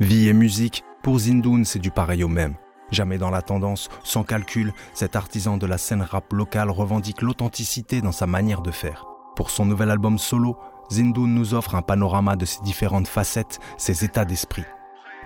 Vie 0.00 0.28
et 0.28 0.32
musique, 0.32 0.84
pour 1.02 1.18
Zindoun, 1.18 1.64
c'est 1.64 1.80
du 1.80 1.90
pareil 1.90 2.22
au 2.22 2.28
même. 2.28 2.54
Jamais 2.92 3.18
dans 3.18 3.30
la 3.30 3.42
tendance, 3.42 3.88
sans 4.04 4.22
calcul, 4.22 4.72
cet 4.94 5.16
artisan 5.16 5.56
de 5.56 5.66
la 5.66 5.76
scène 5.76 6.02
rap 6.02 6.32
locale 6.32 6.70
revendique 6.70 7.20
l'authenticité 7.20 8.00
dans 8.00 8.12
sa 8.12 8.28
manière 8.28 8.62
de 8.62 8.70
faire. 8.70 9.06
Pour 9.34 9.50
son 9.50 9.66
nouvel 9.66 9.90
album 9.90 10.16
solo, 10.16 10.56
Zindoun 10.92 11.34
nous 11.34 11.52
offre 11.52 11.74
un 11.74 11.82
panorama 11.82 12.36
de 12.36 12.44
ses 12.44 12.60
différentes 12.60 13.08
facettes, 13.08 13.58
ses 13.76 14.04
états 14.04 14.24
d'esprit. 14.24 14.62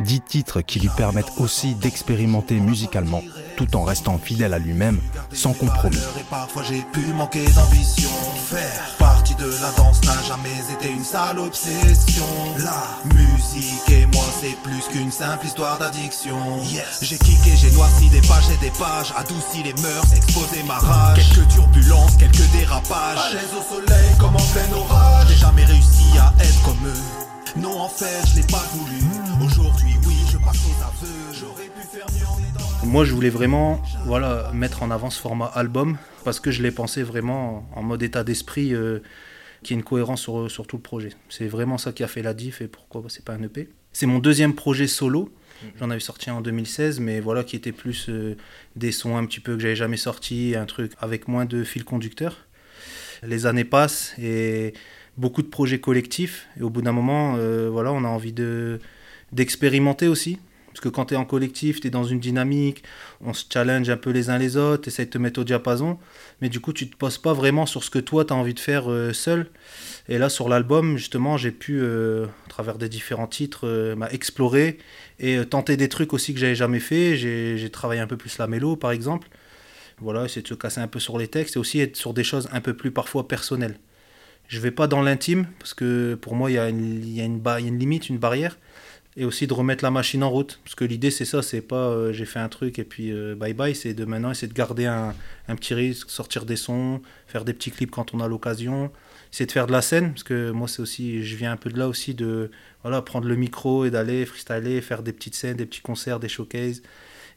Dix 0.01 0.23
titres 0.23 0.63
qui 0.63 0.81
lui 0.81 0.89
permettent 0.97 1.35
aussi 1.39 1.75
d'expérimenter 1.75 2.59
musicalement, 2.59 3.23
tout 3.59 3.77
en 3.77 3.83
restant 3.83 4.17
fidèle 4.17 4.55
à 4.55 4.59
lui-même, 4.59 4.99
sans 5.33 5.53
compromis. 5.53 5.99
De 9.43 9.51
la 9.61 9.71
danse 9.77 10.01
n'a 10.05 10.23
jamais 10.23 10.57
été 10.73 10.93
une 10.93 11.03
sale 11.03 11.39
obsession. 11.39 12.27
La 12.59 12.83
musique 13.15 13.91
et 13.91 14.07
moi 14.07 14.25
c'est 14.41 14.57
plus 14.63 14.85
qu'une 14.93 15.11
simple 15.11 15.47
histoire 15.47 15.79
d'addiction. 15.79 16.39
J'ai 17.01 17.19
kické, 17.19 17.57
j'ai 17.57 17.71
noirci 17.73 18.09
des 18.09 18.21
pages 18.21 18.51
et 18.55 18.65
des 18.65 18.71
pages, 18.79 19.13
adouci 19.17 19.63
les 19.65 19.75
mœurs, 19.83 20.13
exposé 20.15 20.63
ma 20.67 20.75
rage. 20.75 21.19
Quelques 21.19 21.49
turbulences, 21.49 22.17
quelques 22.17 22.51
dérapages. 22.53 23.19
À 23.19 23.31
l'aise 23.35 23.53
au 23.59 23.75
soleil 23.75 24.11
comme 24.21 24.37
en 24.37 24.47
plein 24.53 24.77
orage. 24.77 25.27
J'ai 25.29 25.37
jamais 25.37 25.65
réussi 25.65 26.19
à 26.19 26.33
être 26.43 26.63
comme 26.63 26.87
eux. 26.87 27.61
Non, 27.61 27.81
en 27.81 27.89
fait, 27.89 28.23
je 28.31 28.41
l'ai 28.41 28.47
pas 28.47 28.65
voulu. 28.73 28.99
Aujourd'hui, 29.45 29.95
oui, 30.07 30.17
je 30.31 30.39
passe 30.39 30.57
aux 30.57 30.83
aveux. 30.83 31.33
J'aurais 31.33 31.69
pu 31.69 31.83
faire 31.91 32.07
mieux 32.15 32.27
en 32.27 32.39
étant. 32.39 32.87
Moi, 32.87 33.05
je 33.05 33.13
voulais 33.13 33.29
vraiment 33.29 33.81
voilà, 34.07 34.51
mettre 34.55 34.83
en 34.83 34.91
avant 34.91 35.11
ce 35.11 35.21
format 35.21 35.47
album 35.47 35.99
parce 36.25 36.41
que 36.41 36.51
je 36.51 36.63
l'ai 36.63 36.71
pensé 36.71 37.03
vraiment 37.03 37.69
en 37.75 37.83
mode 37.83 38.03
état 38.03 38.25
d'esprit 38.25 38.73
euh, 38.73 39.01
qui 39.63 39.73
ait 39.73 39.77
une 39.77 39.83
cohérence 39.83 40.21
sur, 40.21 40.51
sur 40.51 40.67
tout 40.67 40.77
le 40.77 40.83
projet. 40.83 41.11
C'est 41.29 41.47
vraiment 41.47 41.79
ça 41.79 41.93
qui 41.93 42.03
a 42.03 42.09
fait 42.09 42.23
la 42.23 42.35
diff 42.35 42.61
et 42.61 42.69
pourquoi 42.69 43.03
c'est 43.09 43.25
pas 43.25 43.35
un 43.35 43.43
EP. 43.43 43.69
C'est 43.93 44.07
mon 44.07 44.19
deuxième 44.19 44.55
projet 44.55 44.87
solo. 44.87 45.33
J'en 45.79 45.91
avais 45.91 46.01
sorti 46.01 46.31
en 46.31 46.41
2016, 46.41 46.99
mais 46.99 47.21
voilà, 47.21 47.45
qui 47.45 47.55
était 47.55 47.73
plus 47.73 48.09
euh, 48.09 48.37
des 48.75 48.91
sons 48.91 49.17
un 49.17 49.25
petit 49.27 49.39
peu 49.39 49.55
que 49.55 49.61
j'avais 49.61 49.77
jamais 49.77 49.97
sorti, 49.97 50.55
un 50.57 50.67
truc 50.67 50.93
avec 50.99 51.29
moins 51.29 51.45
de 51.45 51.63
fil 51.63 51.85
conducteur. 51.85 52.49
Les 53.23 53.47
années 53.47 53.65
passent 53.65 54.15
et 54.19 54.75
beaucoup 55.17 55.43
de 55.43 55.47
projets 55.47 55.79
collectifs. 55.79 56.49
Et 56.59 56.63
au 56.63 56.71
bout 56.71 56.83
d'un 56.83 56.93
moment, 56.93 57.37
euh, 57.37 57.69
voilà, 57.71 57.93
on 57.93 58.05
a 58.05 58.09
envie 58.09 58.33
de, 58.33 58.81
d'expérimenter 59.31 60.09
aussi. 60.09 60.39
Parce 60.73 60.81
que 60.81 60.89
quand 60.89 61.07
tu 61.07 61.15
es 61.15 61.17
en 61.17 61.25
collectif, 61.25 61.81
tu 61.81 61.89
es 61.89 61.91
dans 61.91 62.05
une 62.05 62.19
dynamique, 62.19 62.83
on 63.21 63.35
se 63.35 63.45
challenge 63.53 63.89
un 63.91 63.97
peu 63.97 64.11
les 64.11 64.31
uns 64.31 64.39
les 64.39 64.57
autres, 64.57 64.89
essaye 64.89 65.07
de 65.07 65.11
te 65.11 65.19
mettre 65.19 65.41
au 65.41 65.45
diapason. 65.45 65.99
Mais 66.41 66.49
du 66.49 66.61
coup, 66.61 66.73
tu 66.73 66.89
te 66.89 66.97
poses 66.97 67.19
pas 67.19 67.35
vraiment 67.35 67.67
sur 67.67 67.85
ce 67.85 67.91
que 67.91 67.99
toi, 67.99 68.25
tu 68.25 68.33
as 68.33 68.37
envie 68.37 68.55
de 68.55 68.61
faire 68.61 68.91
euh, 68.91 69.13
seul. 69.13 69.49
Et 70.09 70.19
là, 70.19 70.29
sur 70.29 70.49
l'album, 70.49 70.97
justement, 70.97 71.37
j'ai 71.37 71.53
pu, 71.53 71.79
euh, 71.81 72.27
à 72.47 72.49
travers 72.49 72.79
des 72.79 72.89
différents 72.89 73.27
titres, 73.27 73.69
euh, 73.69 73.95
bah, 73.95 74.09
explorer 74.11 74.79
et 75.21 75.37
euh, 75.37 75.45
tenter 75.45 75.77
des 75.77 75.89
trucs 75.89 76.13
aussi 76.13 76.35
que 76.35 76.41
j'avais 76.41 76.55
jamais 76.55 76.81
fait. 76.81 77.17
J'ai 77.17 77.71
travaillé 77.71 78.01
un 78.01 78.07
peu 78.07 78.17
plus 78.17 78.39
la 78.39 78.47
mélo, 78.47 78.77
par 78.77 78.91
exemple. 78.91 79.29
Voilà, 80.01 80.25
essayer 80.25 80.43
de 80.43 80.49
se 80.49 80.55
casser 80.55 80.81
un 80.81 80.89
peu 80.89 80.99
sur 80.99 81.19
les 81.19 81.29
textes 81.29 81.57
et 81.57 81.59
aussi 81.59 81.81
être 81.81 81.97
sur 81.97 82.15
des 82.15 82.25
choses 82.25 82.49
un 82.53 82.61
peu 82.61 82.75
plus 82.75 82.91
parfois 82.91 83.29
personnelles. 83.29 83.79
Je 84.49 84.59
vais 84.59 84.73
pas 84.73 84.89
dans 84.89 85.03
l'intime 85.03 85.47
parce 85.61 85.75
que 85.75 86.15
pour 86.15 86.35
moi, 86.35 86.51
il 86.51 86.55
y 86.55 86.59
a 86.59 86.69
une 86.69 87.79
limite, 87.79 88.09
une 88.09 88.19
barrière. 88.19 88.59
Et 89.17 89.27
aussi 89.27 89.47
de 89.47 89.53
remettre 89.53 89.85
la 89.85 89.91
machine 89.91 90.23
en 90.25 90.31
route. 90.31 90.59
Parce 90.65 90.75
que 90.75 90.85
l'idée, 90.85 91.11
c'est 91.11 91.27
ça, 91.27 91.43
c'est 91.43 91.61
pas 91.61 91.77
euh, 91.89 92.13
j'ai 92.13 92.25
fait 92.25 92.39
un 92.39 92.49
truc 92.49 92.79
et 92.79 92.85
puis 92.85 93.13
euh, 93.13 93.35
bye 93.35 93.53
bye, 93.53 93.75
c'est 93.75 93.93
de 93.93 94.05
maintenant 94.07 94.31
essayer 94.31 94.49
de 94.49 94.55
garder 94.55 94.87
un, 94.87 95.15
un 95.49 95.57
petit 95.57 95.75
risque, 95.75 96.09
sortir 96.11 96.47
des 96.47 96.57
sons, 96.57 97.03
faire 97.27 97.45
des 97.45 97.53
petits 97.53 97.71
clips 97.71 97.91
quand 97.91 98.15
on 98.15 98.21
a 98.21 98.29
l'occasion, 98.29 98.91
essayer 99.33 99.47
de 99.47 99.53
faire 99.53 99.67
de 99.67 99.73
la 99.73 99.83
scène, 99.83 100.13
parce 100.13 100.25
que 100.25 100.51
moi, 100.51 100.69
c'est 100.69 100.81
aussi, 100.81 101.25
je 101.25 101.37
viens 101.37 101.53
un 101.53 101.57
peu 101.57 101.71
de 101.71 101.79
là 101.79 101.89
aussi, 101.89 102.15
de 102.15 102.51
voilà, 102.83 103.03
prendre 103.03 103.27
le 103.27 103.37
micro 103.37 103.85
et 103.85 103.91
d'aller 103.91 104.27
freestyler, 104.27 104.81
faire 104.81 105.03
des 105.03 105.13
petites 105.13 105.35
scènes, 105.35 105.57
des 105.57 105.67
petits 105.67 105.81
concerts, 105.81 106.21
des 106.21 106.29
showcases, 106.29 106.83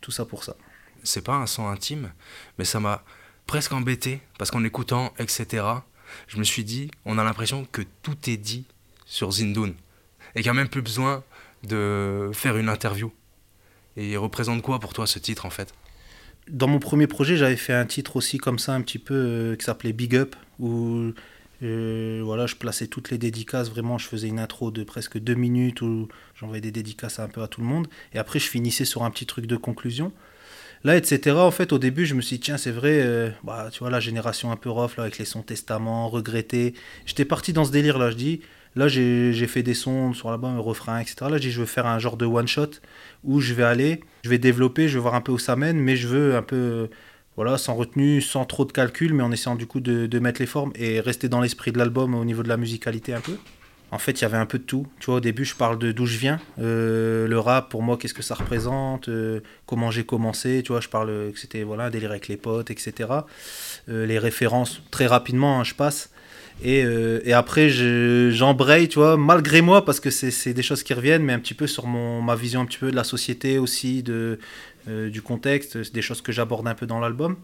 tout 0.01 0.11
ça 0.11 0.25
pour 0.25 0.43
ça. 0.43 0.55
C'est 1.03 1.23
pas 1.23 1.35
un 1.35 1.45
son 1.45 1.67
intime, 1.67 2.11
mais 2.57 2.65
ça 2.65 2.79
m'a 2.79 3.03
presque 3.47 3.71
embêté 3.73 4.21
parce 4.37 4.51
qu'en 4.51 4.63
écoutant, 4.63 5.13
etc., 5.19 5.63
je 6.27 6.37
me 6.37 6.43
suis 6.43 6.63
dit, 6.63 6.91
on 7.05 7.17
a 7.17 7.23
l'impression 7.23 7.65
que 7.71 7.81
tout 8.01 8.17
est 8.27 8.37
dit 8.37 8.65
sur 9.05 9.31
Zindoun 9.31 9.73
et 10.35 10.41
qu'il 10.41 10.51
n'y 10.51 10.57
a 10.57 10.61
même 10.61 10.69
plus 10.69 10.81
besoin 10.81 11.23
de 11.65 12.31
faire 12.33 12.57
une 12.57 12.69
interview. 12.69 13.11
Et 13.97 14.11
il 14.11 14.17
représente 14.17 14.61
quoi 14.61 14.79
pour 14.79 14.93
toi 14.93 15.07
ce 15.07 15.19
titre 15.19 15.45
en 15.45 15.49
fait? 15.49 15.73
Dans 16.49 16.67
mon 16.67 16.79
premier 16.79 17.07
projet, 17.07 17.37
j'avais 17.37 17.55
fait 17.55 17.73
un 17.73 17.85
titre 17.85 18.17
aussi 18.17 18.37
comme 18.37 18.59
ça, 18.59 18.73
un 18.73 18.81
petit 18.81 18.99
peu, 18.99 19.15
euh, 19.15 19.55
qui 19.55 19.65
s'appelait 19.65 19.93
Big 19.93 20.15
Up, 20.15 20.35
où 20.59 21.11
euh, 21.63 22.21
voilà, 22.23 22.45
je 22.45 22.55
plaçais 22.55 22.87
toutes 22.87 23.09
les 23.09 23.17
dédicaces, 23.17 23.69
vraiment, 23.69 23.97
je 23.97 24.07
faisais 24.07 24.27
une 24.27 24.39
intro 24.39 24.69
de 24.69 24.83
presque 24.83 25.17
deux 25.17 25.33
minutes 25.33 25.81
où 25.81 26.07
j'envoyais 26.35 26.61
des 26.61 26.71
dédicaces 26.71 27.19
un 27.19 27.27
peu 27.27 27.41
à 27.41 27.47
tout 27.47 27.61
le 27.61 27.67
monde, 27.67 27.87
et 28.13 28.19
après 28.19 28.39
je 28.39 28.47
finissais 28.47 28.85
sur 28.85 29.03
un 29.03 29.11
petit 29.11 29.25
truc 29.25 29.47
de 29.47 29.55
conclusion. 29.55 30.11
Là, 30.83 30.95
etc., 30.97 31.35
en 31.37 31.49
fait, 31.49 31.73
au 31.73 31.79
début, 31.79 32.05
je 32.05 32.13
me 32.13 32.21
suis 32.21 32.35
dit, 32.35 32.41
tiens, 32.41 32.57
c'est 32.57 32.71
vrai, 32.71 33.01
euh, 33.01 33.31
bah, 33.43 33.69
tu 33.71 33.79
vois, 33.79 33.89
la 33.89 33.99
génération 33.99 34.51
un 34.51 34.55
peu 34.55 34.69
rough, 34.69 34.99
avec 34.99 35.17
les 35.17 35.25
sons 35.25 35.41
testament, 35.41 36.09
regrettés. 36.09 36.75
J'étais 37.07 37.25
parti 37.25 37.53
dans 37.53 37.65
ce 37.65 37.71
délire-là, 37.71 38.11
je 38.11 38.15
dis, 38.15 38.41
là, 38.75 38.87
j'ai 38.87 39.33
j'ai 39.33 39.47
fait 39.47 39.63
des 39.63 39.73
sons 39.73 40.13
sur 40.13 40.29
l'album, 40.29 40.59
refrain, 40.59 40.99
etc. 40.99 41.15
Là, 41.29 41.39
dis, 41.39 41.51
je 41.51 41.59
veux 41.59 41.65
faire 41.65 41.85
un 41.85 41.99
genre 41.99 42.17
de 42.17 42.25
one-shot 42.25 42.71
où 43.23 43.39
je 43.41 43.53
vais 43.53 43.63
aller, 43.63 44.01
je 44.23 44.29
vais 44.29 44.37
développer, 44.37 44.87
je 44.87 44.95
vais 44.95 45.01
voir 45.01 45.15
un 45.15 45.21
peu 45.21 45.31
où 45.31 45.39
ça 45.39 45.55
mène, 45.55 45.77
mais 45.79 45.95
je 45.95 46.07
veux 46.07 46.35
un 46.35 46.41
peu, 46.41 46.89
voilà, 47.35 47.57
sans 47.57 47.75
retenue, 47.75 48.21
sans 48.21 48.45
trop 48.45 48.65
de 48.65 48.71
calcul, 48.71 49.13
mais 49.13 49.23
en 49.23 49.31
essayant 49.31 49.55
du 49.55 49.67
coup 49.67 49.79
de, 49.79 50.05
de 50.07 50.19
mettre 50.19 50.41
les 50.41 50.47
formes 50.47 50.71
et 50.75 50.99
rester 50.99 51.29
dans 51.29 51.41
l'esprit 51.41 51.71
de 51.71 51.77
l'album 51.77 52.15
au 52.15 52.25
niveau 52.25 52.43
de 52.43 52.49
la 52.49 52.57
musicalité 52.57 53.13
un 53.13 53.21
peu. 53.21 53.37
En 53.91 53.99
fait, 53.99 54.19
il 54.19 54.21
y 54.23 54.25
avait 54.25 54.37
un 54.37 54.45
peu 54.45 54.57
de 54.57 54.63
tout. 54.63 54.87
Tu 54.99 55.05
vois, 55.05 55.15
au 55.15 55.19
début, 55.19 55.45
je 55.45 55.55
parle 55.55 55.77
de 55.77 55.91
d'où 55.91 56.05
je 56.05 56.17
viens. 56.17 56.39
Euh, 56.59 57.27
le 57.27 57.39
rap, 57.39 57.69
pour 57.69 57.83
moi, 57.83 57.97
qu'est-ce 57.97 58.13
que 58.13 58.23
ça 58.23 58.35
représente 58.35 59.09
euh, 59.09 59.39
Comment 59.67 59.91
j'ai 59.91 60.03
commencé 60.03 60.63
Tu 60.65 60.71
vois, 60.71 60.81
je 60.81 60.89
parle 60.89 61.31
que 61.31 61.39
c'était 61.39 61.63
voilà, 61.63 61.85
un 61.85 61.89
délire 61.89 62.11
avec 62.11 62.27
les 62.27 62.37
potes, 62.37 62.71
etc. 62.71 63.09
Euh, 63.87 64.05
les 64.05 64.19
références, 64.19 64.81
très 64.91 65.05
rapidement, 65.05 65.59
hein, 65.59 65.63
je 65.63 65.75
passe. 65.75 66.11
Et, 66.61 66.83
euh, 66.85 67.19
et 67.25 67.33
après, 67.33 67.69
je- 67.69 68.29
j'embraye, 68.31 68.87
tu 68.87 68.99
vois, 68.99 69.17
malgré 69.17 69.61
moi, 69.61 69.83
parce 69.85 69.99
que 69.99 70.09
c'est 70.09 70.53
des 70.53 70.63
choses 70.63 70.83
qui 70.83 70.93
reviennent, 70.93 71.23
mais 71.23 71.33
un 71.33 71.39
petit 71.39 71.53
peu 71.53 71.67
sur 71.67 71.85
mon, 71.85 72.21
ma 72.21 72.35
vision 72.35 72.61
un 72.61 72.65
petit 72.65 72.77
peu 72.77 72.91
de 72.91 72.95
la 72.95 73.03
société 73.03 73.57
aussi, 73.59 74.03
de, 74.03 74.39
euh, 74.87 75.09
du 75.09 75.21
contexte. 75.21 75.77
Des 75.93 76.01
choses 76.01 76.21
que 76.21 76.31
j'aborde 76.31 76.67
un 76.67 76.73
peu 76.75 76.85
dans 76.87 76.99
l'album. 76.99 77.35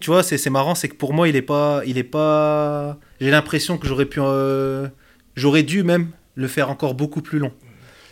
Tu 0.00 0.10
vois, 0.10 0.22
c'est 0.22 0.50
marrant, 0.50 0.74
c'est 0.74 0.88
que 0.88 0.96
pour 0.96 1.12
moi, 1.14 1.28
il 1.28 1.36
est 1.36 1.42
pas. 1.42 1.82
Il 1.86 2.02
pas... 2.04 2.98
J'ai 3.20 3.30
l'impression 3.30 3.78
que 3.78 3.86
j'aurais 3.86 4.06
pu. 4.06 4.20
euh, 4.22 4.88
J'aurais 5.36 5.62
dû 5.62 5.82
même 5.84 6.10
le 6.36 6.48
faire 6.48 6.70
encore 6.70 6.94
beaucoup 6.94 7.22
plus 7.22 7.38
long. 7.38 7.52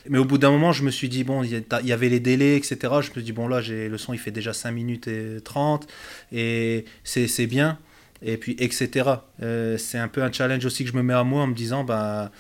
Mais 0.09 0.19
au 0.19 0.25
bout 0.25 0.39
d'un 0.39 0.51
moment, 0.51 0.73
je 0.73 0.85
me 0.85 0.91
suis 0.91 1.09
dit, 1.09 1.25
bon, 1.25 1.43
il 1.43 1.51
y, 1.53 1.87
y 1.87 1.93
avait 1.93 2.09
les 2.09 2.21
délais, 2.21 2.57
etc. 2.57 3.03
Je 3.03 3.09
me 3.09 3.13
suis 3.15 3.23
dit, 3.23 3.33
bon, 3.33 3.49
là, 3.49 3.61
le 3.61 3.99
son, 3.99 4.15
il 4.15 4.19
fait 4.19 4.31
déjà 4.31 4.53
5 4.53 4.73
minutes 4.73 5.09
et 5.09 5.41
30, 5.45 5.87
et 6.33 6.85
c'est 7.05 7.47
bien, 7.47 7.79
et 8.23 8.37
puis, 8.37 8.57
etc. 8.59 9.11
Euh, 9.43 9.79
c'est 9.79 9.99
un 9.99 10.09
peu 10.09 10.23
un 10.23 10.33
challenge 10.33 10.65
aussi 10.65 10.85
que 10.85 10.91
je 10.91 10.97
me 10.97 11.03
mets 11.03 11.15
à 11.15 11.25
moi 11.25 11.43
en 11.43 11.47
me 11.47 11.55
disant, 11.55 11.85
bah, 11.85 12.31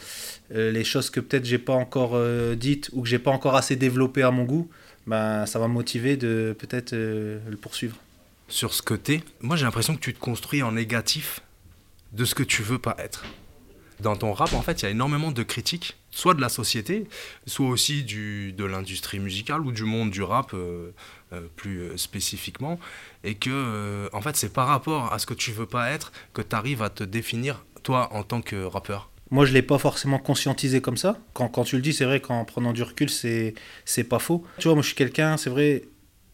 euh, 0.55 0.71
les 0.72 0.84
choses 0.84 1.11
que 1.11 1.21
peut-être 1.21 1.44
j'ai 1.44 1.59
pas 1.59 1.75
encore 1.75 2.12
euh, 2.15 2.55
dites 2.55 2.91
ou 2.93 3.03
que 3.03 3.09
j'ai 3.09 3.19
pas 3.19 3.31
encore 3.31 3.55
assez 3.55 3.77
développées 3.77 4.22
à 4.22 4.31
mon 4.31 4.44
goût, 4.44 4.69
bah, 5.06 5.47
ça 5.47 5.59
va 5.59 5.69
me 5.69 5.75
motiver 5.75 6.16
de 6.16 6.56
peut-être 6.59 6.93
le 6.94 7.56
poursuivre. 7.61 7.97
Sur 8.49 8.72
ce 8.72 8.83
côté, 8.83 9.22
moi 9.41 9.56
j'ai 9.56 9.65
l'impression 9.65 9.94
que 9.94 10.00
tu 10.00 10.15
te 10.15 10.19
construis 10.19 10.62
en 10.62 10.72
négatif 10.72 11.41
de 12.12 12.25
ce 12.25 12.34
que 12.34 12.43
tu 12.43 12.62
veux 12.62 12.78
pas 12.78 12.97
être. 12.99 13.25
Dans 14.00 14.16
ton 14.16 14.33
rap, 14.33 14.53
en 14.53 14.62
fait, 14.62 14.81
il 14.81 14.84
y 14.84 14.87
a 14.87 14.91
énormément 14.91 15.33
de 15.33 15.43
critiques, 15.43 15.97
soit 16.12 16.34
de 16.34 16.41
la 16.41 16.49
société, 16.49 17.09
soit 17.47 17.66
aussi 17.66 18.05
du, 18.05 18.53
de 18.53 18.65
l'industrie 18.65 19.19
musicale 19.19 19.62
ou 19.62 19.72
du 19.72 19.83
monde 19.83 20.10
du 20.10 20.22
rap 20.22 20.55
plus 21.56 21.81
euh, 21.81 21.97
spécifiquement. 21.97 22.78
Et 23.25 23.34
que, 23.34 23.50
euh, 23.53 24.09
en 24.12 24.21
fait, 24.21 24.37
c'est 24.37 24.53
par 24.53 24.69
rapport 24.69 25.12
à 25.12 25.19
ce 25.19 25.27
que 25.27 25.34
tu 25.34 25.53
veux 25.53 25.66
pas 25.66 25.91
être 25.91 26.12
que 26.33 26.43
tu 26.43 26.55
arrives 26.55 26.83
à 26.83 26.91
te 26.91 27.05
définir, 27.05 27.65
toi, 27.83 28.09
en 28.12 28.22
tant 28.22 28.41
que 28.41 28.65
rappeur. 28.65 29.11
Moi, 29.31 29.44
je 29.44 29.53
l'ai 29.53 29.62
pas 29.62 29.78
forcément 29.78 30.19
conscientisé 30.19 30.81
comme 30.81 30.97
ça. 30.97 31.19
Quand, 31.34 31.49
quand 31.49 31.65
tu 31.65 31.77
le 31.77 31.83
dis, 31.83 31.93
c'est 31.93 32.06
vrai 32.06 32.21
qu'en 32.21 32.44
prenant 32.44 32.72
du 32.72 32.83
recul, 32.83 33.11
c'est 33.11 33.55
c'est 33.84 34.05
pas 34.05 34.19
faux. 34.19 34.44
Tu 34.59 34.69
vois, 34.69 34.75
moi, 34.75 34.83
je 34.83 34.89
suis 34.89 34.97
quelqu'un, 34.97 35.36
c'est 35.36 35.51
vrai, 35.51 35.84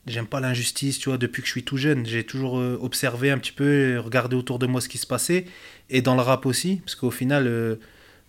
j'aime 0.06 0.26
pas 0.26 0.40
l'injustice, 0.40 0.98
tu 0.98 1.08
vois, 1.08 1.18
depuis 1.18 1.42
que 1.42 1.48
je 1.48 1.52
suis 1.52 1.64
tout 1.64 1.76
jeune. 1.76 2.06
J'ai 2.06 2.24
toujours 2.24 2.58
euh, 2.58 2.78
observé 2.80 3.30
un 3.30 3.38
petit 3.38 3.52
peu, 3.52 3.98
regardé 3.98 4.36
autour 4.36 4.58
de 4.58 4.66
moi 4.66 4.80
ce 4.80 4.88
qui 4.88 4.98
se 4.98 5.06
passait. 5.06 5.46
Et 5.90 6.02
dans 6.02 6.14
le 6.14 6.22
rap 6.22 6.46
aussi, 6.46 6.76
parce 6.84 6.94
qu'au 6.94 7.10
final, 7.10 7.46
euh, 7.46 7.76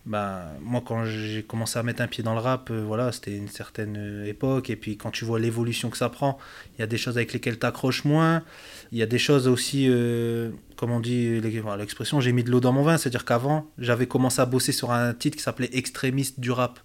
bah, 0.05 0.51
moi, 0.61 0.83
quand 0.85 1.03
j'ai 1.05 1.41
commencé 1.41 1.79
à 1.79 1.83
mettre 1.83 2.01
un 2.01 2.07
pied 2.07 2.23
dans 2.23 2.35
le 2.35 2.39
rap, 2.39 2.69
euh, 2.69 2.83
voilà, 2.85 3.11
c'était 3.11 3.35
une 3.35 3.47
certaine 3.47 3.97
euh, 3.97 4.25
époque. 4.25 4.69
Et 4.69 4.75
puis, 4.75 4.97
quand 4.97 5.09
tu 5.09 5.25
vois 5.25 5.39
l'évolution 5.39 5.89
que 5.89 5.97
ça 5.97 6.09
prend, 6.09 6.37
il 6.77 6.81
y 6.81 6.83
a 6.83 6.87
des 6.87 6.97
choses 6.97 7.17
avec 7.17 7.33
lesquelles 7.33 7.57
tu 7.57 7.65
accroches 7.65 8.05
moins. 8.05 8.43
Il 8.91 8.99
y 8.99 9.01
a 9.01 9.07
des 9.07 9.17
choses 9.17 9.47
aussi, 9.47 9.87
euh, 9.89 10.51
comme 10.75 10.91
on 10.91 10.99
dit, 10.99 11.41
l'expression, 11.41 12.19
j'ai 12.19 12.33
mis 12.33 12.43
de 12.43 12.51
l'eau 12.51 12.59
dans 12.59 12.71
mon 12.71 12.83
vin. 12.83 12.97
C'est-à-dire 12.97 13.25
qu'avant, 13.25 13.67
j'avais 13.79 14.05
commencé 14.05 14.39
à 14.41 14.45
bosser 14.45 14.71
sur 14.71 14.91
un 14.91 15.11
titre 15.15 15.37
qui 15.37 15.43
s'appelait 15.43 15.71
Extrémiste 15.73 16.39
du 16.39 16.51
rap. 16.51 16.79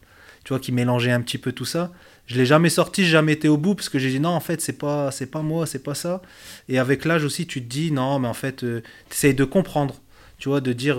Tu 0.44 0.54
vois, 0.54 0.58
qui 0.58 0.72
mélangeait 0.72 1.12
un 1.12 1.20
petit 1.20 1.36
peu 1.36 1.52
tout 1.52 1.66
ça. 1.66 1.92
Je 2.26 2.36
l'ai 2.36 2.46
jamais 2.46 2.70
sorti, 2.70 3.04
j'ai 3.04 3.10
jamais 3.10 3.34
été 3.34 3.48
au 3.48 3.58
bout 3.58 3.74
parce 3.74 3.90
que 3.90 3.98
j'ai 3.98 4.08
dit 4.08 4.20
non, 4.20 4.30
en 4.30 4.40
fait, 4.40 4.62
c'est 4.62 4.78
pas, 4.78 5.10
c'est 5.10 5.26
pas 5.26 5.42
moi, 5.42 5.66
c'est 5.66 5.82
pas 5.82 5.94
ça. 5.94 6.22
Et 6.70 6.78
avec 6.78 7.04
l'âge 7.04 7.24
aussi, 7.24 7.46
tu 7.46 7.62
te 7.62 7.68
dis 7.68 7.92
non, 7.92 8.18
mais 8.18 8.28
en 8.28 8.34
fait, 8.34 8.64
tu 8.64 8.82
essayes 9.12 9.34
de 9.34 9.44
comprendre. 9.44 9.96
Tu 10.38 10.48
vois, 10.48 10.62
de 10.62 10.72
dire 10.72 10.98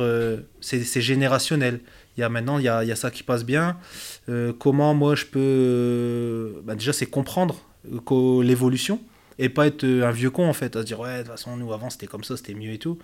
c'est 0.60 1.02
générationnel. 1.02 1.80
Il 2.18 2.22
y 2.22 2.24
a 2.24 2.30
maintenant, 2.30 2.58
il 2.58 2.66
y 2.66 2.68
a, 2.68 2.84
il 2.84 2.88
y 2.88 2.92
a 2.92 2.96
ça 2.96 3.12
qui 3.12 3.24
passe 3.24 3.46
bien. 3.46 3.78
Euh, 4.30 4.54
comment 4.58 4.94
moi 4.94 5.16
je 5.16 5.26
peux. 5.26 5.40
euh, 5.40 6.62
bah, 6.64 6.76
déjà, 6.76 6.94
c'est 6.94 7.06
comprendre 7.06 7.62
euh, 8.12 8.44
l'évolution 8.44 9.00
et 9.40 9.50
pas 9.50 9.68
être 9.68 9.86
un 9.86 10.12
vieux 10.12 10.30
con 10.30 10.48
en 10.48 10.54
fait, 10.54 10.76
à 10.76 10.82
se 10.82 10.86
dire 10.86 11.00
ouais, 11.00 11.18
de 11.18 11.24
toute 11.24 11.32
façon, 11.32 11.58
nous 11.58 11.74
avant 11.74 11.90
c'était 11.90 12.08
comme 12.08 12.24
ça, 12.24 12.38
c'était 12.38 12.54
mieux 12.54 12.74
et 12.74 12.78
tout. 12.78 13.00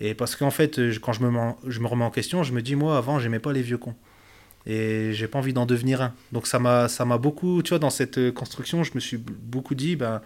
Et 0.00 0.14
parce 0.14 0.36
qu'en 0.36 0.50
fait, 0.50 0.80
quand 1.00 1.12
je 1.12 1.22
me, 1.22 1.52
je 1.66 1.80
me 1.80 1.86
remets 1.86 2.04
en 2.04 2.10
question, 2.10 2.42
je 2.42 2.52
me 2.52 2.62
dis 2.62 2.76
moi 2.76 2.96
avant, 2.96 3.18
j'aimais 3.18 3.38
pas 3.40 3.52
les 3.52 3.62
vieux 3.62 3.78
cons. 3.78 3.94
Et 4.66 5.12
j'ai 5.12 5.28
pas 5.28 5.38
envie 5.38 5.52
d'en 5.52 5.66
devenir 5.66 6.02
un. 6.02 6.12
Donc 6.32 6.46
ça 6.46 6.58
m'a 6.58 6.88
ça 6.88 7.04
m'a 7.04 7.18
beaucoup, 7.18 7.62
tu 7.62 7.70
vois, 7.70 7.78
dans 7.78 7.90
cette 7.90 8.32
construction, 8.32 8.84
je 8.84 8.92
me 8.94 9.00
suis 9.00 9.16
beaucoup 9.16 9.74
dit, 9.74 9.96
ben, 9.96 10.20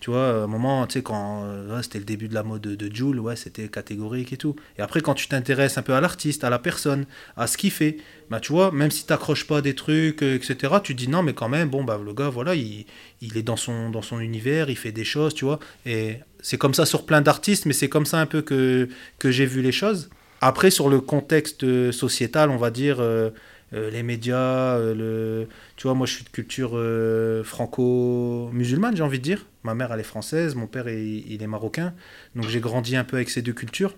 tu 0.00 0.10
vois, 0.10 0.28
à 0.28 0.32
un 0.44 0.46
moment, 0.46 0.86
tu 0.86 0.94
sais, 0.94 1.02
quand 1.02 1.44
euh, 1.44 1.82
c'était 1.82 1.98
le 1.98 2.04
début 2.04 2.28
de 2.28 2.34
la 2.34 2.42
mode 2.42 2.62
de, 2.62 2.74
de 2.74 2.94
Joule, 2.94 3.20
ouais, 3.20 3.36
c'était 3.36 3.68
catégorique 3.68 4.32
et 4.32 4.36
tout. 4.36 4.56
Et 4.78 4.82
après, 4.82 5.02
quand 5.02 5.14
tu 5.14 5.28
t'intéresses 5.28 5.76
un 5.78 5.82
peu 5.82 5.92
à 5.92 6.00
l'artiste, 6.00 6.42
à 6.42 6.50
la 6.50 6.58
personne, 6.58 7.04
à 7.36 7.46
ce 7.46 7.58
qu'il 7.58 7.70
fait, 7.70 7.98
bah, 8.30 8.40
tu 8.40 8.52
vois, 8.52 8.72
même 8.72 8.90
si 8.90 9.04
t'accroches 9.04 9.46
pas 9.46 9.60
des 9.60 9.74
trucs, 9.74 10.22
euh, 10.22 10.36
etc., 10.36 10.74
tu 10.82 10.94
dis 10.94 11.08
non, 11.08 11.22
mais 11.22 11.34
quand 11.34 11.48
même, 11.48 11.68
bon, 11.68 11.84
bah, 11.84 12.00
le 12.02 12.14
gars, 12.14 12.30
voilà, 12.30 12.54
il, 12.54 12.86
il 13.20 13.36
est 13.36 13.42
dans 13.42 13.56
son, 13.56 13.90
dans 13.90 14.02
son 14.02 14.20
univers, 14.20 14.70
il 14.70 14.76
fait 14.76 14.92
des 14.92 15.04
choses, 15.04 15.34
tu 15.34 15.44
vois. 15.44 15.58
Et 15.84 16.16
c'est 16.40 16.56
comme 16.56 16.74
ça 16.74 16.86
sur 16.86 17.04
plein 17.04 17.20
d'artistes, 17.20 17.66
mais 17.66 17.74
c'est 17.74 17.88
comme 17.88 18.06
ça 18.06 18.18
un 18.20 18.26
peu 18.26 18.42
que, 18.42 18.88
que 19.18 19.30
j'ai 19.30 19.46
vu 19.46 19.62
les 19.62 19.72
choses. 19.72 20.08
Après, 20.40 20.70
sur 20.70 20.88
le 20.88 21.00
contexte 21.00 21.64
euh, 21.64 21.92
sociétal, 21.92 22.50
on 22.50 22.56
va 22.56 22.70
dire, 22.70 22.96
euh, 23.00 23.30
euh, 23.72 23.90
les 23.90 24.02
médias, 24.02 24.76
euh, 24.76 24.94
le... 24.94 25.48
tu 25.76 25.86
vois, 25.86 25.94
moi 25.94 26.06
je 26.06 26.14
suis 26.14 26.24
de 26.24 26.28
culture 26.28 26.72
euh, 26.74 27.44
franco-musulmane, 27.44 28.96
j'ai 28.96 29.02
envie 29.02 29.18
de 29.18 29.24
dire. 29.24 29.46
Ma 29.62 29.74
mère, 29.74 29.92
elle 29.92 30.00
est 30.00 30.04
française, 30.04 30.54
mon 30.54 30.66
père, 30.66 30.88
il, 30.88 31.42
est 31.42 31.46
marocain. 31.46 31.94
Donc 32.34 32.48
j'ai 32.48 32.60
grandi 32.60 32.96
un 32.96 33.04
peu 33.04 33.16
avec 33.16 33.30
ces 33.30 33.42
deux 33.42 33.52
cultures. 33.52 33.94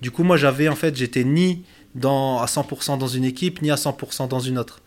Du 0.00 0.10
coup, 0.10 0.22
moi, 0.22 0.36
j'avais, 0.36 0.68
en 0.68 0.76
fait, 0.76 0.96
j'étais 0.96 1.24
ni 1.24 1.64
dans, 1.94 2.40
à 2.40 2.46
100% 2.46 2.98
dans 2.98 3.06
une 3.06 3.24
équipe, 3.24 3.62
ni 3.62 3.70
à 3.70 3.76
100% 3.76 4.28
dans 4.28 4.40
une 4.40 4.58
autre. 4.58 4.82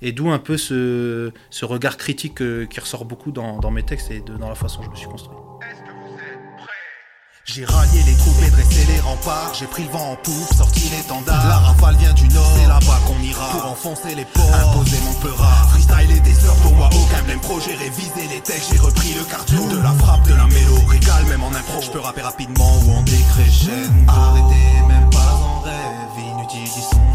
Et 0.00 0.12
d'où 0.12 0.30
un 0.30 0.38
peu 0.38 0.56
ce, 0.56 1.30
ce 1.50 1.64
regard 1.64 1.96
critique 1.96 2.42
qui 2.68 2.80
ressort 2.80 3.04
beaucoup 3.04 3.30
dans, 3.30 3.60
dans 3.60 3.70
mes 3.70 3.84
textes 3.84 4.10
et 4.10 4.20
dans 4.20 4.48
la 4.48 4.56
façon 4.56 4.80
dont 4.80 4.86
je 4.86 4.90
me 4.90 4.96
suis 4.96 5.08
construit. 5.08 5.51
J'ai 7.44 7.64
rallié 7.64 8.02
les 8.06 8.14
troupes 8.14 8.40
et 8.46 8.50
dressé 8.50 8.86
les 8.86 9.00
remparts. 9.00 9.52
J'ai 9.58 9.66
pris 9.66 9.82
le 9.82 9.90
vent 9.90 10.12
en 10.12 10.16
poupe, 10.16 10.54
sorti 10.56 10.88
l'étendard. 10.90 11.48
La 11.48 11.58
rafale 11.58 11.96
vient 11.96 12.12
du 12.12 12.28
nord, 12.28 12.48
c'est 12.56 12.68
là-bas 12.68 13.00
qu'on 13.04 13.20
ira. 13.20 13.48
Pour 13.50 13.66
enfoncer 13.72 14.14
les 14.14 14.24
ports, 14.24 14.54
imposer 14.54 14.98
mon 15.04 15.12
peura. 15.14 15.52
Freestyle 15.70 16.16
et 16.16 16.20
des 16.20 16.44
heures, 16.46 16.54
pour 16.62 16.72
moi 16.76 16.88
aucun 16.94 17.22
blême 17.24 17.40
pro. 17.40 17.58
J'ai 17.58 17.74
révisé 17.74 18.28
les 18.30 18.40
textes, 18.40 18.72
j'ai 18.72 18.78
repris 18.78 19.14
le 19.14 19.24
cardio. 19.24 19.68
De 19.68 19.82
la 19.82 19.90
frappe, 19.90 20.26
de 20.28 20.34
la 20.34 20.46
mélo, 20.46 20.76
régal 20.88 21.24
même 21.26 21.42
en 21.42 21.48
impro. 21.48 21.82
Je 21.82 21.90
peux 21.90 22.00
rapper 22.00 22.22
rapidement 22.22 22.78
ou 22.86 22.92
en 22.92 23.02
décrescendo. 23.02 23.90
Arrêtez, 24.06 24.86
même 24.86 25.10
pas 25.10 25.32
en 25.42 25.60
rêve, 25.62 26.24
inutile 26.36 26.62
d'y 26.62 26.80
songer. 26.80 27.11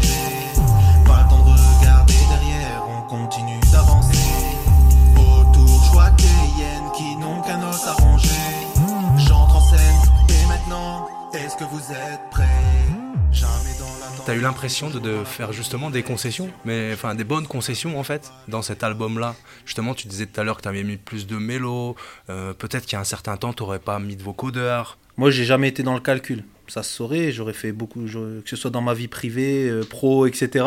T'as 14.28 14.34
eu 14.34 14.40
l'impression 14.40 14.90
de, 14.90 15.24
faire 15.24 15.54
justement 15.54 15.88
des 15.88 16.02
concessions, 16.02 16.50
mais 16.66 16.90
enfin 16.92 17.14
des 17.14 17.24
bonnes 17.24 17.46
concessions 17.46 17.98
en 17.98 18.02
fait, 18.02 18.30
dans 18.46 18.60
cet 18.60 18.82
album-là? 18.82 19.34
Justement, 19.64 19.94
tu 19.94 20.06
disais 20.06 20.26
tout 20.26 20.38
à 20.38 20.44
l'heure 20.44 20.58
que 20.58 20.62
t'avais 20.64 20.82
mis 20.82 20.98
plus 20.98 21.26
de 21.26 21.36
mélo, 21.36 21.96
euh, 22.28 22.52
peut-être 22.52 22.84
qu'il 22.84 22.92
y 22.92 22.96
a 22.96 23.00
un 23.00 23.04
certain 23.04 23.38
temps, 23.38 23.54
t'aurais 23.54 23.78
pas 23.78 23.98
mis 23.98 24.16
de 24.16 24.22
vocodeurs. 24.22 24.98
Moi, 25.16 25.30
j'ai 25.30 25.46
jamais 25.46 25.68
été 25.68 25.82
dans 25.82 25.94
le 25.94 26.00
calcul. 26.00 26.44
Ça 26.66 26.82
se 26.82 26.92
saurait, 26.92 27.32
j'aurais 27.32 27.54
fait 27.54 27.72
beaucoup, 27.72 28.00
que 28.02 28.42
ce 28.44 28.56
soit 28.56 28.70
dans 28.70 28.82
ma 28.82 28.92
vie 28.92 29.08
privée, 29.08 29.66
euh, 29.66 29.82
pro, 29.82 30.26
etc. 30.26 30.62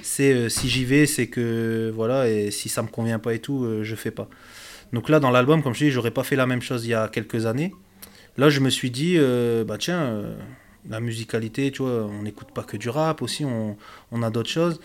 C'est 0.00 0.32
euh, 0.32 0.48
si 0.48 0.70
j'y 0.70 0.86
vais, 0.86 1.04
c'est 1.04 1.26
que 1.26 1.92
voilà, 1.94 2.30
et 2.30 2.50
si 2.50 2.70
ça 2.70 2.80
me 2.80 2.88
convient 2.88 3.18
pas 3.18 3.34
et 3.34 3.38
tout, 3.38 3.68
je 3.82 3.94
fais 3.96 4.12
pas. 4.12 4.30
Donc 4.94 5.10
là, 5.10 5.20
dans 5.20 5.30
l'album, 5.30 5.62
comme 5.62 5.74
je 5.74 5.84
dis, 5.84 5.90
j'aurais 5.90 6.10
pas 6.10 6.24
fait 6.24 6.36
la 6.36 6.46
même 6.46 6.62
chose 6.62 6.86
il 6.86 6.92
y 6.92 6.94
a 6.94 7.08
quelques 7.08 7.44
années. 7.44 7.74
Là, 8.38 8.48
je 8.48 8.60
me 8.60 8.70
suis 8.70 8.90
dit, 8.90 9.18
bah 9.66 9.76
tiens, 9.76 10.22
la 10.88 11.00
musicalité, 11.00 11.70
tu 11.70 11.82
vois, 11.82 12.04
on 12.04 12.22
n'écoute 12.22 12.48
pas 12.54 12.62
que 12.62 12.76
du 12.76 12.88
rap 12.88 13.22
aussi, 13.22 13.44
on, 13.44 13.76
on 14.12 14.22
a 14.22 14.30
d'autres 14.30 14.50
choses. 14.50 14.80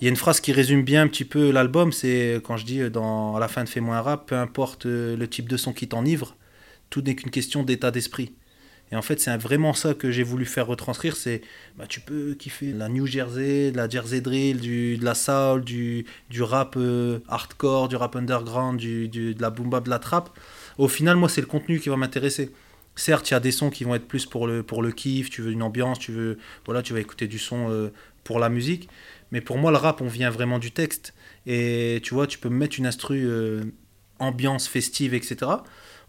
Il 0.00 0.04
y 0.04 0.06
a 0.08 0.10
une 0.10 0.16
phrase 0.16 0.40
qui 0.40 0.52
résume 0.52 0.82
bien 0.82 1.02
un 1.02 1.08
petit 1.08 1.24
peu 1.24 1.50
l'album, 1.50 1.92
c'est 1.92 2.40
quand 2.44 2.56
je 2.56 2.64
dis 2.64 2.80
euh, 2.80 2.90
dans, 2.90 3.36
à 3.36 3.40
la 3.40 3.48
fin 3.48 3.64
de 3.64 3.68
Fais-moi 3.68 3.96
un 3.96 4.00
rap, 4.02 4.28
peu 4.28 4.36
importe 4.36 4.86
euh, 4.86 5.16
le 5.16 5.28
type 5.28 5.48
de 5.48 5.56
son 5.56 5.72
qui 5.72 5.88
t'enivre, 5.88 6.36
tout 6.90 7.02
n'est 7.02 7.14
qu'une 7.14 7.30
question 7.30 7.62
d'état 7.62 7.90
d'esprit. 7.90 8.32
Et 8.92 8.96
en 8.96 9.02
fait, 9.02 9.18
c'est 9.18 9.36
vraiment 9.36 9.72
ça 9.72 9.94
que 9.94 10.10
j'ai 10.10 10.22
voulu 10.22 10.44
faire 10.44 10.66
retranscrire. 10.66 11.16
C'est, 11.16 11.40
bah, 11.76 11.86
tu 11.88 12.00
peux 12.00 12.34
kiffer 12.34 12.72
la 12.72 12.88
New 12.88 13.06
Jersey, 13.06 13.72
de 13.72 13.76
la 13.76 13.88
Jersey 13.88 14.20
Drill, 14.20 14.60
du, 14.60 14.98
de 14.98 15.04
la 15.04 15.14
soul, 15.14 15.64
du, 15.64 16.04
du 16.30 16.42
rap 16.42 16.74
euh, 16.76 17.18
hardcore, 17.28 17.88
du 17.88 17.96
rap 17.96 18.14
underground, 18.14 18.78
du, 18.78 19.08
du- 19.08 19.34
de 19.34 19.42
la 19.42 19.50
boom 19.50 19.70
de 19.70 19.90
la 19.90 19.98
trap. 19.98 20.30
Au 20.78 20.86
final, 20.86 21.16
moi, 21.16 21.28
c'est 21.28 21.40
le 21.40 21.46
contenu 21.46 21.80
qui 21.80 21.88
va 21.88 21.96
m'intéresser. 21.96 22.50
Certes, 22.96 23.30
il 23.30 23.34
y 23.34 23.36
a 23.36 23.40
des 23.40 23.52
sons 23.52 23.70
qui 23.70 23.84
vont 23.84 23.94
être 23.94 24.06
plus 24.06 24.26
pour 24.26 24.46
le, 24.46 24.62
pour 24.62 24.82
le 24.82 24.92
kiff, 24.92 25.30
tu 25.30 25.42
veux 25.42 25.50
une 25.50 25.62
ambiance, 25.62 25.98
tu 25.98 26.12
veux, 26.12 26.38
voilà, 26.64 26.82
tu 26.82 26.92
vas 26.92 27.00
écouter 27.00 27.26
du 27.26 27.38
son 27.38 27.70
euh, 27.70 27.92
pour 28.22 28.38
la 28.38 28.48
musique. 28.48 28.88
Mais 29.32 29.40
pour 29.40 29.58
moi, 29.58 29.70
le 29.70 29.78
rap, 29.78 30.00
on 30.00 30.06
vient 30.06 30.30
vraiment 30.30 30.58
du 30.58 30.70
texte. 30.70 31.14
Et 31.46 32.00
tu 32.02 32.14
vois, 32.14 32.26
tu 32.26 32.38
peux 32.38 32.48
me 32.48 32.56
mettre 32.56 32.78
une 32.78 32.86
instru 32.86 33.24
euh, 33.26 33.64
ambiance 34.18 34.68
festive, 34.68 35.14
etc 35.14 35.56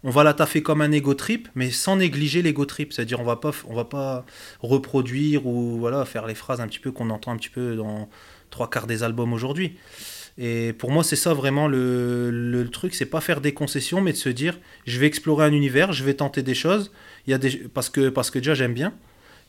on 0.06 0.10
va 0.10 0.22
la 0.22 0.34
taffer 0.34 0.62
comme 0.62 0.82
un 0.82 0.92
ego 0.92 1.14
trip, 1.14 1.48
mais 1.56 1.72
sans 1.72 1.96
négliger 1.96 2.40
l'ego 2.40 2.64
trip. 2.64 2.92
C'est-à-dire, 2.92 3.20
on 3.20 3.24
va 3.24 3.36
pas, 3.36 3.50
on 3.66 3.74
va 3.74 3.84
pas 3.84 4.24
reproduire 4.60 5.46
ou 5.46 5.78
voilà 5.78 6.04
faire 6.04 6.26
les 6.26 6.36
phrases 6.36 6.60
un 6.60 6.68
petit 6.68 6.78
peu 6.78 6.92
qu'on 6.92 7.10
entend 7.10 7.32
un 7.32 7.36
petit 7.36 7.48
peu 7.48 7.74
dans 7.74 8.08
trois 8.50 8.70
quarts 8.70 8.86
des 8.86 9.02
albums 9.02 9.32
aujourd'hui. 9.32 9.76
Et 10.38 10.74
pour 10.74 10.90
moi, 10.90 11.02
c'est 11.02 11.16
ça 11.16 11.32
vraiment 11.32 11.66
le, 11.66 12.30
le 12.30 12.68
truc, 12.68 12.94
c'est 12.94 13.06
pas 13.06 13.20
faire 13.20 13.40
des 13.40 13.54
concessions, 13.54 14.00
mais 14.02 14.12
de 14.12 14.18
se 14.18 14.28
dire, 14.28 14.58
je 14.86 14.98
vais 14.98 15.06
explorer 15.06 15.46
un 15.46 15.52
univers, 15.52 15.92
je 15.92 16.04
vais 16.04 16.14
tenter 16.14 16.42
des 16.42 16.54
choses. 16.54 16.92
Y 17.26 17.32
a 17.32 17.38
des, 17.38 17.56
parce 17.72 17.88
que 17.88 18.10
parce 18.10 18.30
que 18.30 18.38
déjà 18.38 18.54
j'aime 18.54 18.74
bien 18.74 18.92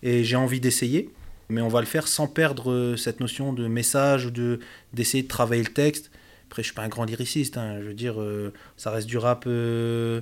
et 0.02 0.24
j'ai 0.24 0.38
envie 0.38 0.62
d'essayer, 0.62 1.10
mais 1.50 1.62
on 1.62 1.68
va 1.68 1.82
le 1.82 1.88
faire 1.88 2.08
sans 2.08 2.28
perdre 2.28 2.72
euh, 2.72 2.96
cette 2.96 3.20
notion 3.20 3.52
de 3.52 3.68
message 3.68 4.28
de 4.28 4.60
d'essayer 4.94 5.24
de 5.24 5.28
travailler 5.28 5.64
le 5.64 5.74
texte. 5.74 6.10
Après, 6.48 6.64
je 6.64 6.68
suis 6.68 6.76
pas 6.76 6.84
un 6.84 6.88
grand 6.88 7.04
lyriciste, 7.04 7.58
hein, 7.58 7.80
je 7.82 7.88
veux 7.88 7.94
dire, 7.94 8.22
euh, 8.22 8.54
ça 8.78 8.90
reste 8.92 9.08
du 9.08 9.18
rap 9.18 9.44
euh, 9.48 10.22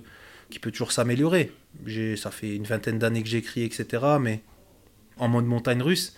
qui 0.50 0.58
peut 0.58 0.72
toujours 0.72 0.92
s'améliorer. 0.92 1.52
Ça 2.18 2.32
fait 2.32 2.56
une 2.56 2.64
vingtaine 2.64 2.98
d'années 2.98 3.22
que 3.22 3.30
j'écris, 3.30 3.64
etc. 3.64 4.04
Mais 4.20 4.42
en 5.18 5.28
mode 5.28 5.46
montagne 5.46 5.84
russe, 5.84 6.16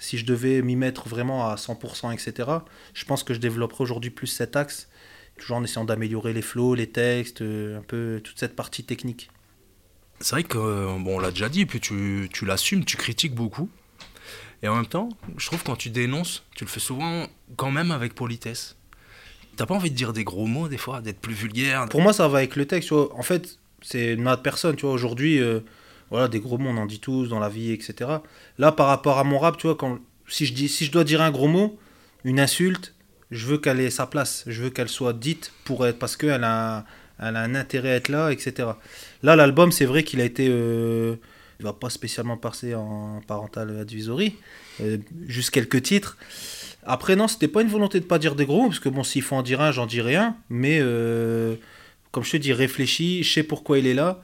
si 0.00 0.18
je 0.18 0.24
devais 0.24 0.62
m'y 0.62 0.74
mettre 0.74 1.08
vraiment 1.08 1.48
à 1.48 1.54
100%, 1.54 2.12
etc., 2.12 2.50
je 2.94 3.04
pense 3.04 3.22
que 3.22 3.34
je 3.34 3.38
développerais 3.38 3.82
aujourd'hui 3.82 4.10
plus 4.10 4.26
cet 4.26 4.56
axe, 4.56 4.88
toujours 5.36 5.58
en 5.58 5.64
essayant 5.64 5.84
d'améliorer 5.84 6.32
les 6.32 6.42
flows, 6.42 6.74
les 6.74 6.88
textes, 6.88 7.42
euh, 7.42 7.78
un 7.78 7.82
peu 7.82 8.20
toute 8.24 8.38
cette 8.38 8.56
partie 8.56 8.82
technique. 8.82 9.30
C'est 10.20 10.34
vrai 10.34 10.44
que, 10.44 10.58
euh, 10.58 10.98
bon, 10.98 11.16
on 11.16 11.18
l'a 11.20 11.30
déjà 11.30 11.48
dit, 11.48 11.66
puis 11.66 11.80
tu, 11.80 12.28
tu 12.32 12.44
l'assumes, 12.44 12.84
tu 12.84 12.96
critiques 12.96 13.34
beaucoup. 13.34 13.70
Et 14.62 14.68
en 14.68 14.76
même 14.76 14.86
temps, 14.86 15.08
je 15.36 15.46
trouve 15.46 15.60
que 15.60 15.66
quand 15.66 15.76
tu 15.76 15.90
dénonces, 15.90 16.44
tu 16.54 16.64
le 16.64 16.70
fais 16.70 16.80
souvent 16.80 17.26
quand 17.56 17.70
même 17.70 17.90
avec 17.90 18.14
politesse. 18.14 18.76
T'as 19.56 19.66
pas 19.66 19.74
envie 19.74 19.90
de 19.90 19.96
dire 19.96 20.12
des 20.12 20.24
gros 20.24 20.46
mots 20.46 20.68
des 20.68 20.76
fois, 20.76 21.00
d'être 21.00 21.20
plus 21.20 21.34
vulgaire? 21.34 21.86
Pour 21.88 22.02
moi, 22.02 22.12
ça 22.12 22.28
va 22.28 22.38
avec 22.38 22.56
le 22.56 22.66
texte. 22.66 22.88
tu 22.88 22.94
vois. 22.94 23.14
En 23.16 23.22
fait, 23.22 23.58
c'est 23.82 24.14
une 24.14 24.28
autre 24.28 24.42
personne. 24.42 24.76
Tu 24.76 24.82
vois, 24.82 24.94
aujourd'hui, 24.94 25.38
euh, 25.38 25.60
voilà, 26.10 26.28
des 26.28 26.40
gros 26.40 26.58
mots, 26.58 26.70
on 26.70 26.76
en 26.76 26.86
dit 26.86 27.00
tous 27.00 27.28
dans 27.28 27.38
la 27.38 27.48
vie, 27.48 27.72
etc. 27.72 28.10
Là, 28.58 28.72
par 28.72 28.86
rapport 28.86 29.18
à 29.18 29.24
mon 29.24 29.38
rap, 29.38 29.56
tu 29.56 29.66
vois, 29.66 29.76
quand, 29.76 29.98
si, 30.28 30.46
je 30.46 30.52
dis, 30.52 30.68
si 30.68 30.84
je 30.84 30.92
dois 30.92 31.04
dire 31.04 31.22
un 31.22 31.30
gros 31.30 31.48
mot, 31.48 31.78
une 32.24 32.40
insulte, 32.40 32.94
je 33.30 33.46
veux 33.46 33.58
qu'elle 33.58 33.80
ait 33.80 33.90
sa 33.90 34.06
place. 34.06 34.44
Je 34.46 34.62
veux 34.62 34.70
qu'elle 34.70 34.88
soit 34.88 35.12
dite 35.12 35.52
pour 35.64 35.86
être, 35.86 35.98
parce 35.98 36.16
qu'elle 36.16 36.44
a, 36.44 36.84
elle 37.18 37.36
a 37.36 37.42
un 37.42 37.54
intérêt 37.54 37.92
à 37.92 37.94
être 37.96 38.08
là, 38.08 38.30
etc. 38.30 38.68
Là, 39.22 39.36
l'album, 39.36 39.72
c'est 39.72 39.86
vrai 39.86 40.02
qu'il 40.02 40.20
a 40.20 40.24
été. 40.24 40.48
euh, 40.48 41.16
il 41.60 41.64
va 41.64 41.74
pas 41.74 41.90
spécialement 41.90 42.38
passer 42.38 42.74
en 42.74 43.20
parental 43.26 43.78
advisory, 43.78 44.34
euh, 44.80 44.96
juste 45.28 45.50
quelques 45.50 45.82
titres. 45.82 46.16
Après, 46.84 47.16
non, 47.16 47.28
c'était 47.28 47.48
pas 47.48 47.60
une 47.60 47.68
volonté 47.68 48.00
de 48.00 48.06
pas 48.06 48.18
dire 48.18 48.34
des 48.34 48.46
gros 48.46 48.62
mots, 48.62 48.68
parce 48.68 48.80
que 48.80 48.88
bon, 48.88 49.04
s'il 49.04 49.20
faut 49.20 49.36
en 49.36 49.42
dire 49.42 49.60
un, 49.60 49.70
j'en 49.70 49.84
dirai 49.84 50.16
un, 50.16 50.36
mais 50.48 50.78
euh, 50.80 51.54
comme 52.12 52.24
je 52.24 52.32
te 52.32 52.36
dis, 52.38 52.54
réfléchis, 52.54 53.22
je 53.22 53.32
sais 53.34 53.42
pourquoi 53.42 53.78
il 53.78 53.86
est 53.86 53.92
là, 53.94 54.22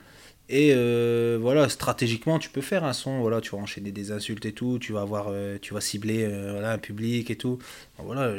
et 0.49 0.73
euh, 0.75 1.39
voilà, 1.41 1.69
stratégiquement, 1.69 2.39
tu 2.39 2.51
peux 2.51 2.61
faire 2.61 2.85
un 2.85 2.93
son, 2.93 3.19
voilà, 3.21 3.41
tu 3.41 3.51
vas 3.51 3.59
enchaîner 3.59 3.91
des 3.91 4.13
insultes 4.13 4.47
et 4.47 4.53
tout, 4.53 4.79
tu 4.79 4.93
vas 4.93 5.01
avoir, 5.01 5.27
euh, 5.31 5.59
tu 5.61 5.75
vas 5.75 5.81
cibler 5.81 6.25
euh, 6.25 6.53
voilà, 6.53 6.73
un 6.73 6.79
public 6.79 7.31
et 7.31 7.37
tout. 7.37 7.59
Voilà, 7.99 8.33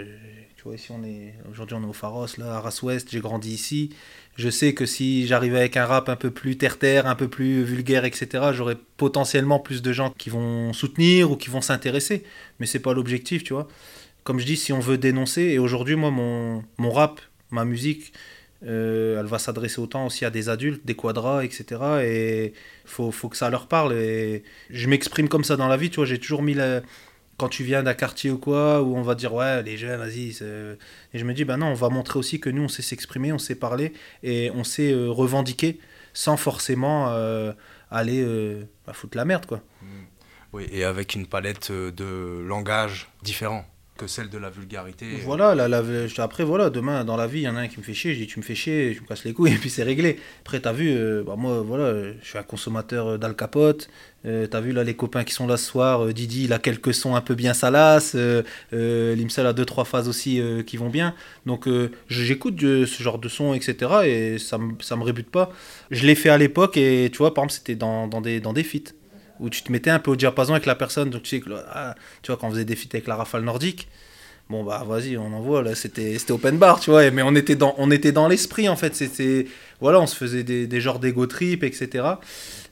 tu 0.56 0.64
vois, 0.64 0.76
ici 0.76 0.92
on 0.92 1.04
est, 1.04 1.34
aujourd'hui 1.52 1.76
on 1.76 1.84
est 1.84 1.88
au 1.88 1.94
Pharos, 1.94 2.28
là, 2.38 2.54
à 2.54 2.58
Arras-Ouest, 2.58 3.10
j'ai 3.12 3.20
grandi 3.20 3.52
ici. 3.52 3.90
Je 4.38 4.50
sais 4.50 4.74
que 4.74 4.86
si 4.86 5.28
j'arrivais 5.28 5.58
avec 5.60 5.76
un 5.78 5.86
rap 5.86 6.08
un 6.08 6.16
peu 6.16 6.32
plus 6.32 6.58
terre-terre, 6.58 7.08
un 7.08 7.16
peu 7.16 7.28
plus 7.28 7.64
vulgaire, 7.64 8.06
etc., 8.06 8.52
j'aurais 8.54 8.78
potentiellement 8.96 9.60
plus 9.60 9.82
de 9.82 9.92
gens 9.92 10.12
qui 10.12 10.30
vont 10.30 10.72
soutenir 10.74 11.32
ou 11.32 11.36
qui 11.36 11.50
vont 11.50 11.62
s'intéresser. 11.62 12.24
Mais 12.60 12.68
c'est 12.68 12.80
pas 12.80 12.94
l'objectif, 12.94 13.44
tu 13.44 13.54
vois. 13.54 13.68
Comme 14.24 14.40
je 14.40 14.46
dis, 14.46 14.56
si 14.56 14.72
on 14.72 14.80
veut 14.80 14.98
dénoncer, 14.98 15.42
et 15.42 15.60
aujourd'hui, 15.60 15.96
moi, 15.96 16.12
mon, 16.12 16.64
mon 16.78 16.92
rap, 16.92 17.20
ma 17.50 17.66
musique, 17.66 18.14
euh, 18.66 19.20
elle 19.20 19.26
va 19.28 19.40
s'adresser 19.40 19.80
autant 19.80 20.06
aussi 20.08 20.26
à 20.26 20.30
des 20.30 20.50
adultes, 20.50 20.86
des 20.86 20.96
quadras, 20.96 21.44
etc. 21.44 21.66
Et 22.04 22.54
faut, 22.86 23.12
faut 23.12 23.30
que 23.30 23.38
ça 23.38 23.50
leur 23.50 23.68
parle. 23.68 23.94
Et 23.94 24.44
je 24.70 24.88
m'exprime 24.88 25.30
comme 25.30 25.44
ça 25.44 25.56
dans 25.58 25.68
la 25.68 25.78
vie, 25.78 25.90
tu 25.90 25.98
vois. 25.98 26.06
J'ai 26.06 26.20
toujours 26.20 26.42
mis 26.42 26.54
la- 26.54 26.82
quand 27.38 27.50
tu 27.50 27.64
viens 27.64 27.84
d'un 27.84 27.94
quartier 27.94 28.32
ou 28.32 28.40
quoi, 28.40 28.82
où 28.82 28.98
on 28.98 29.04
va 29.04 29.14
dire 29.14 29.34
ouais, 29.34 29.62
les 29.62 29.78
jeunes, 29.78 30.00
vas-y. 30.00 30.30
Et 30.32 31.20
je 31.20 31.24
me 31.24 31.34
dis, 31.34 31.46
bah 31.46 31.58
non, 31.58 31.68
on 31.68 31.76
va 31.76 31.90
montrer 31.90 32.18
aussi 32.18 32.40
que 32.40 32.50
nous, 32.50 32.64
on 32.64 32.68
sait 32.68 32.82
s'exprimer, 32.82 33.32
on 33.32 33.38
sait 33.38 33.56
parler 33.56 33.94
et 34.24 34.50
on 34.56 34.64
sait 34.64 34.92
euh, 34.92 35.10
revendiquer 35.10 35.80
sans 36.14 36.36
forcément 36.36 37.10
euh, 37.12 37.52
aller 37.92 38.26
bah, 38.88 38.94
foutre 38.94 39.18
la 39.18 39.26
merde, 39.26 39.46
quoi. 39.46 39.62
Mmh. 39.84 39.86
Oui, 40.54 40.66
et 40.72 40.84
avec 40.84 41.14
une 41.14 41.28
palette 41.28 41.72
de 41.72 42.40
langage 42.48 43.08
différent 43.22 43.66
que 43.98 44.08
celle 44.08 44.30
de 44.30 44.38
la 44.38 44.50
vulgarité. 44.50 45.06
Voilà, 45.24 45.56
la, 45.56 45.84
après, 46.24 46.44
voilà, 46.44 46.70
demain, 46.70 47.04
dans 47.04 47.18
la 47.18 47.28
vie, 47.28 47.40
il 47.40 47.44
y 47.44 47.50
en 47.50 47.56
a 47.56 47.62
un 47.62 47.68
qui 47.68 47.80
me 47.80 47.84
fait 47.84 47.94
chier, 47.94 48.14
je 48.14 48.20
dis 48.20 48.28
tu 48.28 48.40
me 48.40 48.44
fais 48.44 48.56
chier, 48.56 48.94
je 48.94 49.02
me 49.02 49.08
casse 49.08 49.26
les 49.26 49.34
couilles, 49.34 49.52
et 49.54 49.58
puis 49.58 49.70
c'est 49.70 49.84
réglé. 49.84 50.18
Après, 50.42 50.60
t'as 50.60 50.72
vu, 50.72 50.90
euh, 50.90 51.24
bah, 51.24 51.36
moi, 51.38 51.62
voilà, 51.62 52.14
je 52.22 52.28
suis 52.28 52.38
un 52.38 52.44
consommateur 52.44 53.08
euh, 53.08 53.18
d'Alcapote. 53.18 53.90
Euh, 54.26 54.48
t'as 54.48 54.62
vu, 54.62 54.72
là, 54.72 54.84
les 54.84 54.96
copains 54.96 55.24
qui 55.24 55.34
sont 55.34 55.48
là 55.48 55.58
ce 55.58 55.66
soir, 55.66 56.08
Didi, 56.14 56.46
il 56.46 56.54
a 56.54 56.60
quelques 56.60 56.94
sons 56.94 57.16
un 57.16 57.22
peu 57.22 57.36
bien 57.36 57.54
salaces, 57.54 58.16
Limsel 58.72 59.46
a 59.46 59.54
deux, 59.54 59.66
trois 59.66 59.86
phases 59.86 60.08
aussi 60.08 60.42
qui 60.66 60.78
vont 60.78 60.90
bien. 60.90 61.16
Donc, 61.46 61.68
j'écoute 62.10 62.60
ce 62.60 63.04
genre 63.04 63.20
de 63.20 63.30
son, 63.30 63.54
etc., 63.54 63.76
et 64.06 64.38
ça, 64.38 64.60
ça 64.82 64.96
me 64.96 65.04
rébute 65.04 65.30
pas. 65.30 65.52
Je 65.92 66.06
l'ai 66.06 66.16
fait 66.16 66.30
à 66.30 66.38
l'époque, 66.38 66.78
et 66.78 67.10
tu 67.12 67.20
vois, 67.20 67.34
par 67.34 67.44
exemple, 67.46 67.60
c'était 67.60 67.76
dans, 67.76 68.08
dans, 68.08 68.22
des, 68.22 68.40
dans 68.40 68.54
des 68.54 68.64
feats 68.64 68.94
où 69.40 69.50
tu 69.50 69.62
te 69.62 69.72
mettais 69.72 69.90
un 69.90 70.00
peu 70.00 70.12
au 70.12 70.16
diapason 70.16 70.54
avec 70.54 70.66
la 70.66 70.76
personne. 70.76 71.10
Donc, 71.10 71.24
tu 71.24 71.40
sais, 71.40 71.44
ah, 71.72 71.96
tu 72.22 72.32
vois, 72.32 72.38
quand 72.38 72.48
on 72.48 72.52
faisait 72.52 72.66
des 72.66 72.76
feats 72.76 72.90
avec 72.94 73.08
la 73.08 73.16
rafale 73.16 73.44
nordique, 73.44 73.88
bon, 74.50 74.64
bah, 74.64 74.84
vas-y, 74.88 75.18
on 75.18 75.34
envoie, 75.34 75.64
là, 75.64 75.76
c'était 75.76 76.18
open 76.30 76.58
bar, 76.58 76.80
tu 76.80 76.90
vois, 76.90 77.10
mais 77.12 77.22
on 77.22 77.36
était 77.36 77.56
dans, 77.56 77.76
on 77.78 77.92
était 77.92 78.12
dans 78.12 78.28
l'esprit, 78.28 78.70
en 78.70 78.76
fait. 78.76 78.96
C'était, 78.96 79.48
voilà, 79.82 80.00
on 80.00 80.08
se 80.08 80.16
faisait 80.16 80.44
des, 80.44 80.68
des 80.68 80.82
genres 80.82 81.00
d'ego 81.00 81.28
trip, 81.28 81.64
etc. 81.64 82.06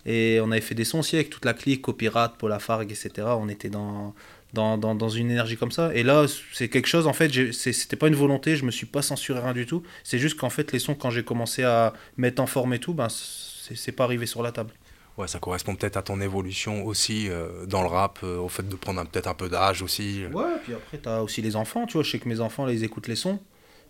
Et 0.05 0.39
on 0.41 0.51
avait 0.51 0.61
fait 0.61 0.75
des 0.75 0.85
sons 0.85 1.01
avec 1.13 1.29
toute 1.29 1.45
la 1.45 1.53
clique, 1.53 1.81
Copirate, 1.81 2.35
Paul 2.37 2.51
Lafargue, 2.51 2.91
etc. 2.91 3.27
On 3.39 3.49
était 3.49 3.69
dans, 3.69 4.13
dans, 4.53 4.77
dans, 4.77 4.95
dans, 4.95 5.09
une 5.09 5.31
énergie 5.31 5.57
comme 5.57 5.71
ça. 5.71 5.93
Et 5.95 6.03
là, 6.03 6.25
c'est 6.53 6.69
quelque 6.69 6.87
chose, 6.87 7.07
en 7.07 7.13
fait, 7.13 7.31
c'était 7.51 7.95
pas 7.95 8.07
une 8.07 8.15
volonté, 8.15 8.55
je 8.55 8.65
me 8.65 8.71
suis 8.71 8.85
pas 8.85 9.01
censuré 9.01 9.39
rien 9.39 9.53
du 9.53 9.65
tout. 9.65 9.83
C'est 10.03 10.19
juste 10.19 10.37
qu'en 10.37 10.51
fait, 10.51 10.71
les 10.71 10.79
sons, 10.79 10.95
quand 10.95 11.09
j'ai 11.09 11.23
commencé 11.23 11.63
à 11.63 11.93
mettre 12.17 12.41
en 12.41 12.47
forme 12.47 12.73
et 12.73 12.79
tout, 12.79 12.93
ben, 12.93 13.07
c'est 13.09 13.91
pas 13.91 14.03
arrivé 14.03 14.25
sur 14.25 14.43
la 14.43 14.51
table 14.51 14.71
ouais, 15.17 15.27
ça 15.27 15.39
correspond 15.39 15.75
peut-être 15.75 15.97
à 15.97 16.01
ton 16.01 16.21
évolution 16.21 16.85
aussi 16.85 17.27
euh, 17.29 17.65
dans 17.65 17.81
le 17.81 17.87
rap, 17.87 18.19
euh, 18.23 18.37
au 18.37 18.49
fait 18.49 18.67
de 18.67 18.75
prendre 18.75 19.03
peut-être 19.05 19.27
un 19.27 19.33
peu 19.33 19.49
d'âge 19.49 19.81
aussi. 19.81 20.23
Ouais, 20.33 20.43
puis 20.63 20.73
après, 20.73 20.97
tu 20.97 21.09
as 21.09 21.23
aussi 21.23 21.41
les 21.41 21.55
enfants, 21.55 21.85
tu 21.85 21.93
vois. 21.93 22.03
Je 22.03 22.11
sais 22.11 22.19
que 22.19 22.29
mes 22.29 22.39
enfants, 22.39 22.65
là, 22.65 22.73
ils 22.73 22.83
écoutent 22.83 23.07
les 23.07 23.15
sons. 23.15 23.39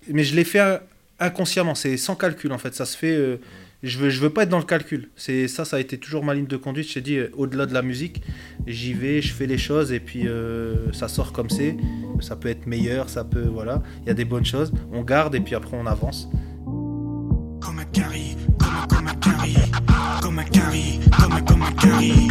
Mais 0.08 0.24
je 0.24 0.36
l'ai 0.36 0.44
fait 0.44 0.82
inconsciemment, 1.20 1.76
c'est 1.76 1.98
sans 1.98 2.16
calcul 2.16 2.52
en 2.52 2.58
fait. 2.58 2.74
Ça 2.76 2.86
se 2.86 2.96
fait. 2.98 3.16
Euh, 3.16 3.38
je 3.84 4.00
veux, 4.00 4.10
je 4.10 4.20
veux 4.20 4.30
pas 4.32 4.44
être 4.44 4.50
dans 4.50 4.58
le 4.58 4.66
calcul. 4.66 5.10
C'est 5.16 5.48
ça, 5.48 5.64
ça 5.64 5.78
a 5.78 5.80
été 5.80 5.98
toujours 5.98 6.24
ma 6.24 6.34
ligne 6.34 6.48
de 6.48 6.58
conduite. 6.58 6.88
Je 6.88 6.96
t'ai 6.96 7.02
dit, 7.02 7.20
au-delà 7.34 7.66
de 7.66 7.74
la 7.74 7.82
musique, 7.82 8.22
j'y 8.66 8.94
vais, 8.94 9.22
je 9.22 9.32
fais 9.32 9.46
les 9.46 9.60
choses 9.60 9.92
et 9.92 10.00
puis 10.00 10.28
ça 10.92 11.08
sort 11.08 11.34
comme 11.34 11.52
c'est. 11.52 11.78
Ça 12.20 12.36
peut 12.36 12.48
être 12.48 12.66
meilleur, 12.66 13.10
ça 13.10 13.24
peut, 13.24 13.46
voilà. 13.46 13.84
Il 14.02 14.08
y 14.08 14.10
a 14.10 14.16
des 14.16 14.26
bonnes 14.26 14.46
choses. 14.46 14.72
On 14.92 15.04
garde 15.04 15.36
et 15.36 15.40
puis 15.40 15.54
après 15.54 15.78
on 15.78 15.86
avance. 15.86 16.30
Comme 17.62 17.80
un 17.80 17.86
comme, 20.22 20.40
un 20.40 20.44
carry, 20.44 21.00
comme 21.20 21.34
un 21.34 21.42
comme 21.42 21.62
un 21.64 21.72
carry, 21.72 22.28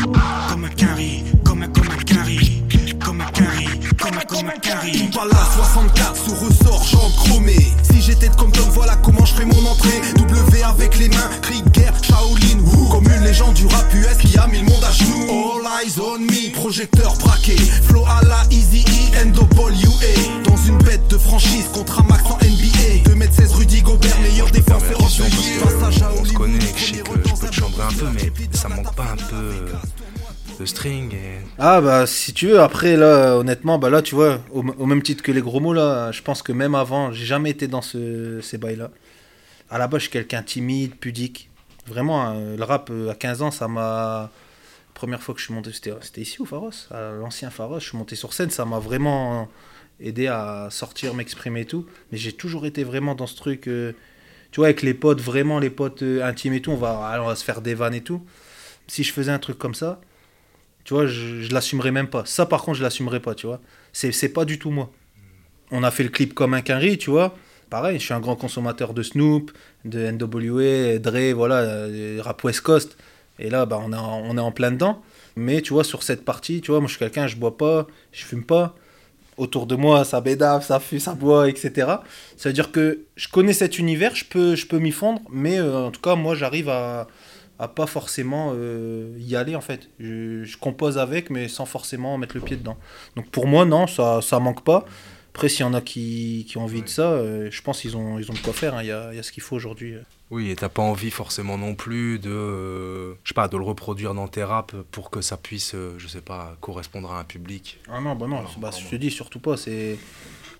comme 0.48 0.64
un 0.64 0.68
carry, 0.68 1.24
comme 1.44 1.62
un 1.62 1.68
comme 1.68 1.90
un 1.90 1.96
carry, 1.96 2.62
comme 3.04 3.20
un 3.20 3.30
carry, 3.30 3.66
comme 3.98 4.18
un 4.18 4.20
comme 4.22 4.48
un 4.48 4.58
carry. 4.58 5.10
la 5.14 5.44
64 5.56 6.16
sous 6.16 6.34
ressort, 6.34 6.84
j'en 6.90 7.10
chromé. 7.10 7.56
Si 7.82 8.00
j'étais 8.00 8.28
comme 8.36 8.52
Tom, 8.52 8.68
voilà 8.70 8.96
comment 8.96 9.24
je 9.24 9.34
fais 9.34 9.44
mon 9.44 9.66
entrée. 9.66 10.00
W 10.16 10.62
avec 10.62 10.98
les 10.98 11.08
mains, 11.08 11.30
Krieger, 11.42 11.92
Shaolin, 12.02 12.60
Woo. 12.64 12.88
Comme 12.90 13.04
une 13.04 13.24
légende 13.24 13.54
du 13.54 13.66
rap 13.66 13.92
US 13.94 14.16
qui 14.18 14.38
a 14.38 14.46
mis 14.46 14.58
le 14.58 14.66
monde 14.66 14.84
à 14.84 14.92
genoux. 14.92 15.26
All 15.30 15.84
eyes 15.84 15.98
on 16.00 16.18
me, 16.18 16.52
projecteur 16.52 17.13
Ah 31.66 31.80
bah 31.80 32.06
si 32.06 32.34
tu 32.34 32.48
veux, 32.48 32.60
après 32.60 32.94
là, 32.94 33.38
honnêtement, 33.38 33.78
bah 33.78 33.88
là 33.88 34.02
tu 34.02 34.14
vois, 34.14 34.38
au, 34.52 34.84
même 34.84 35.00
titre 35.02 35.22
que 35.22 35.32
les 35.32 35.40
gros 35.40 35.60
mots 35.60 35.72
là, 35.72 36.12
je 36.12 36.20
pense 36.20 36.42
que 36.42 36.52
même 36.52 36.74
avant, 36.74 37.10
j'ai 37.10 37.24
jamais 37.24 37.48
été 37.48 37.68
dans 37.68 37.80
ce, 37.80 38.42
ces 38.42 38.58
bails 38.58 38.76
là. 38.76 38.90
À 39.70 39.78
la 39.78 39.88
base, 39.88 40.00
je 40.00 40.04
suis 40.04 40.12
quelqu'un 40.12 40.42
timide, 40.42 40.94
pudique. 40.96 41.48
Vraiment, 41.86 42.22
hein, 42.22 42.56
le 42.56 42.62
rap 42.64 42.90
euh, 42.90 43.10
à 43.10 43.14
15 43.14 43.40
ans, 43.40 43.50
ça 43.50 43.66
m'a. 43.66 44.30
Première 44.92 45.22
fois 45.22 45.34
que 45.34 45.40
je 45.40 45.46
suis 45.46 45.54
monté, 45.54 45.70
c'était 45.72 46.20
ici 46.20 46.42
au 46.42 46.44
Pharos, 46.44 46.70
à 46.90 47.12
l'ancien 47.12 47.48
Pharos, 47.48 47.80
je 47.80 47.88
suis 47.88 47.96
monté 47.96 48.14
sur 48.14 48.34
scène, 48.34 48.50
ça 48.50 48.66
m'a 48.66 48.78
vraiment 48.78 49.48
aidé 50.00 50.26
à 50.26 50.68
sortir, 50.70 51.14
m'exprimer 51.14 51.62
et 51.62 51.66
tout. 51.66 51.86
Mais 52.12 52.18
j'ai 52.18 52.32
toujours 52.32 52.66
été 52.66 52.84
vraiment 52.84 53.14
dans 53.14 53.26
ce 53.26 53.36
truc, 53.36 53.68
euh, 53.68 53.94
tu 54.50 54.60
vois, 54.60 54.66
avec 54.66 54.82
les 54.82 54.92
potes, 54.92 55.22
vraiment 55.22 55.60
les 55.60 55.70
potes 55.70 56.02
euh, 56.02 56.22
intimes 56.26 56.52
et 56.52 56.60
tout, 56.60 56.72
on 56.72 56.76
va, 56.76 57.18
on 57.22 57.26
va 57.26 57.36
se 57.36 57.44
faire 57.44 57.62
des 57.62 57.74
vannes 57.74 57.94
et 57.94 58.02
tout. 58.02 58.22
Si 58.86 59.02
je 59.02 59.14
faisais 59.14 59.32
un 59.32 59.38
truc 59.38 59.56
comme 59.56 59.74
ça, 59.74 60.02
tu 60.84 60.94
vois, 60.94 61.06
je, 61.06 61.42
je 61.42 61.52
l'assumerais 61.52 61.92
même 61.92 62.08
pas. 62.08 62.24
Ça, 62.26 62.46
par 62.46 62.62
contre, 62.62 62.78
je 62.78 62.82
l'assumerais 62.82 63.20
pas, 63.20 63.34
tu 63.34 63.46
vois. 63.46 63.60
C'est 63.92 64.28
pas 64.28 64.44
du 64.44 64.58
tout 64.58 64.70
moi. 64.70 64.90
On 65.70 65.82
a 65.82 65.90
fait 65.90 66.02
le 66.02 66.10
clip 66.10 66.34
comme 66.34 66.54
un 66.54 66.60
quinri, 66.60 66.98
tu 66.98 67.10
vois. 67.10 67.34
Pareil, 67.70 67.98
je 67.98 68.04
suis 68.04 68.14
un 68.14 68.20
grand 68.20 68.36
consommateur 68.36 68.94
de 68.94 69.02
Snoop, 69.02 69.50
de 69.84 70.10
NWA, 70.10 70.98
Dre, 70.98 71.34
voilà, 71.34 71.56
euh, 71.60 72.20
rap 72.22 72.42
West 72.44 72.60
Coast. 72.60 72.96
Et 73.38 73.50
là, 73.50 73.66
bah, 73.66 73.80
on, 73.82 73.92
en, 73.92 74.22
on 74.24 74.36
est 74.36 74.40
en 74.40 74.52
plein 74.52 74.70
dedans. 74.70 75.02
Mais 75.36 75.62
tu 75.62 75.72
vois, 75.72 75.84
sur 75.84 76.02
cette 76.02 76.24
partie, 76.24 76.60
tu 76.60 76.70
vois, 76.70 76.80
moi 76.80 76.86
je 76.86 76.92
suis 76.92 76.98
quelqu'un, 76.98 77.26
je 77.26 77.36
bois 77.36 77.56
pas, 77.56 77.86
je 78.12 78.24
fume 78.24 78.44
pas. 78.44 78.76
Autour 79.36 79.66
de 79.66 79.74
moi, 79.74 80.04
ça 80.04 80.20
bédave, 80.20 80.64
ça 80.64 80.78
fume, 80.78 81.00
ça 81.00 81.14
boit, 81.14 81.48
etc. 81.48 81.72
Ça 82.36 82.48
veut 82.48 82.52
dire 82.52 82.70
que 82.70 83.00
je 83.16 83.26
connais 83.28 83.52
cet 83.52 83.78
univers, 83.78 84.14
je 84.14 84.24
peux, 84.24 84.54
je 84.54 84.66
peux 84.66 84.78
m'y 84.78 84.92
fondre, 84.92 85.20
mais 85.30 85.58
euh, 85.58 85.86
en 85.86 85.90
tout 85.90 86.00
cas, 86.00 86.14
moi 86.14 86.36
j'arrive 86.36 86.68
à, 86.68 87.08
à 87.58 87.68
pas 87.68 87.86
forcément 87.86 88.52
euh, 88.54 89.14
y 89.18 89.36
aller 89.36 89.56
en 89.56 89.60
fait. 89.60 89.88
Je, 89.98 90.56
compose 90.56 90.98
avec, 90.98 91.30
mais 91.30 91.48
sans 91.48 91.66
forcément 91.66 92.18
mettre 92.18 92.36
le 92.36 92.42
pied 92.42 92.56
dedans. 92.56 92.76
Donc 93.16 93.30
pour 93.30 93.46
moi, 93.46 93.64
non, 93.64 93.86
ça, 93.86 94.20
ça 94.22 94.38
manque 94.40 94.64
pas. 94.64 94.84
Après, 95.32 95.48
s'il 95.48 95.60
y 95.60 95.68
en 95.68 95.74
a 95.74 95.80
qui, 95.80 96.46
qui 96.48 96.58
ont 96.58 96.62
envie 96.62 96.82
de 96.82 96.88
ça, 96.88 97.10
euh, 97.10 97.48
je 97.50 97.62
pense 97.62 97.80
qu'ils 97.80 97.96
ont, 97.96 98.20
ils 98.20 98.30
ont 98.30 98.34
de 98.34 98.38
quoi 98.38 98.52
faire. 98.52 98.74
Hein. 98.74 98.82
Il 98.82 98.86
y, 98.86 98.92
a, 98.92 99.12
y, 99.12 99.18
a, 99.18 99.22
ce 99.24 99.32
qu'il 99.32 99.42
faut 99.42 99.56
aujourd'hui. 99.56 99.96
Oui, 100.30 100.50
et 100.50 100.54
t'as 100.54 100.68
pas 100.68 100.82
envie 100.82 101.10
forcément 101.10 101.58
non 101.58 101.74
plus 101.74 102.20
de, 102.20 103.14
je 103.24 103.28
sais 103.28 103.34
pas, 103.34 103.48
de 103.48 103.56
le 103.56 103.64
reproduire 103.64 104.14
dans 104.14 104.28
tes 104.28 104.44
raps 104.44 104.76
pour 104.92 105.10
que 105.10 105.20
ça 105.20 105.36
puisse, 105.36 105.74
euh, 105.74 105.94
je 105.98 106.06
sais 106.06 106.20
pas, 106.20 106.56
correspondre 106.60 107.12
à 107.12 107.18
un 107.18 107.24
public. 107.24 107.80
Ah 107.90 108.00
non, 108.00 108.14
bah 108.14 108.28
non, 108.28 108.44
bah, 108.58 108.70
je 108.78 108.88
te 108.88 108.94
dis 108.94 109.10
surtout 109.10 109.40
pas. 109.40 109.56
C'est, 109.56 109.98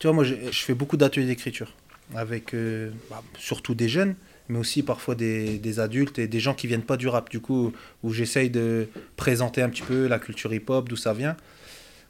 tu 0.01 0.09
vois, 0.09 0.15
moi, 0.15 0.25
je, 0.25 0.35
je 0.51 0.59
fais 0.65 0.75
beaucoup 0.75 0.97
d'ateliers 0.97 1.27
d'écriture 1.27 1.73
avec 2.15 2.55
bah, 3.11 3.23
surtout 3.39 3.75
des 3.75 3.89
jeunes 3.89 4.15
mais 4.49 4.59
aussi 4.59 4.83
parfois 4.83 5.15
des, 5.15 5.59
des, 5.59 5.81
adultes 5.81 6.19
et 6.19 6.27
des 6.27 6.41
gens 6.41 6.55
qui 6.55 6.67
viennent 6.67 6.83
pas 6.83 6.97
du 6.97 7.09
rap, 7.09 7.31
du 7.31 7.41
coup, 7.41 7.73
où 8.03 8.13
j'essaye 8.13 8.51
de 8.51 8.89
présenter 9.17 9.63
un 9.63 9.71
petit 9.71 9.83
peu 9.83 10.07
la 10.07 10.19
culture 10.19 10.53
hip-hop, 10.53 10.89
d'où 10.89 10.97
ça 10.97 11.15
vient. 11.15 11.37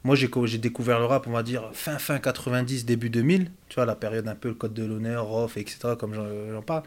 Moi, 0.03 0.15
j'ai 0.15 0.57
découvert 0.59 0.99
le 0.99 1.05
rap, 1.05 1.25
on 1.25 1.31
va 1.31 1.41
dire, 1.41 1.71
fin 1.73 1.97
fin 1.97 2.19
90, 2.19 2.85
début 2.85 3.09
2000, 3.09 3.49
tu 3.69 3.75
vois, 3.75 3.85
la 3.85 3.95
période 3.95 4.27
un 4.27 4.35
peu 4.35 4.49
le 4.49 4.53
code 4.53 4.73
de 4.73 4.85
l'honneur, 4.85 5.25
Rof, 5.25 5.57
etc., 5.57 5.95
comme 5.97 6.13
j'en 6.13 6.61
parle. 6.61 6.83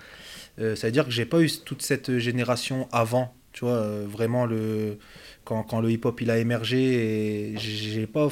Euh, 0.61 0.77
ça 0.77 0.87
veut 0.87 0.93
dire 0.93 1.05
que 1.05 1.11
j'ai 1.11 1.25
pas 1.25 1.41
eu 1.41 1.51
toute 1.65 1.83
cette 1.83 2.19
génération 2.19 2.89
avant, 2.93 3.35
tu 3.53 3.65
vois, 3.65 3.75
euh, 3.75 4.07
vraiment 4.09 4.47
le 4.47 4.99
quand, 5.45 5.65
quand 5.65 5.81
le 5.81 5.91
hip-hop 5.91 6.21
il 6.21 6.31
a 6.31 6.39
émergé 6.39 7.55
et 7.55 7.59
j'ai 7.59 8.07
pas 8.07 8.29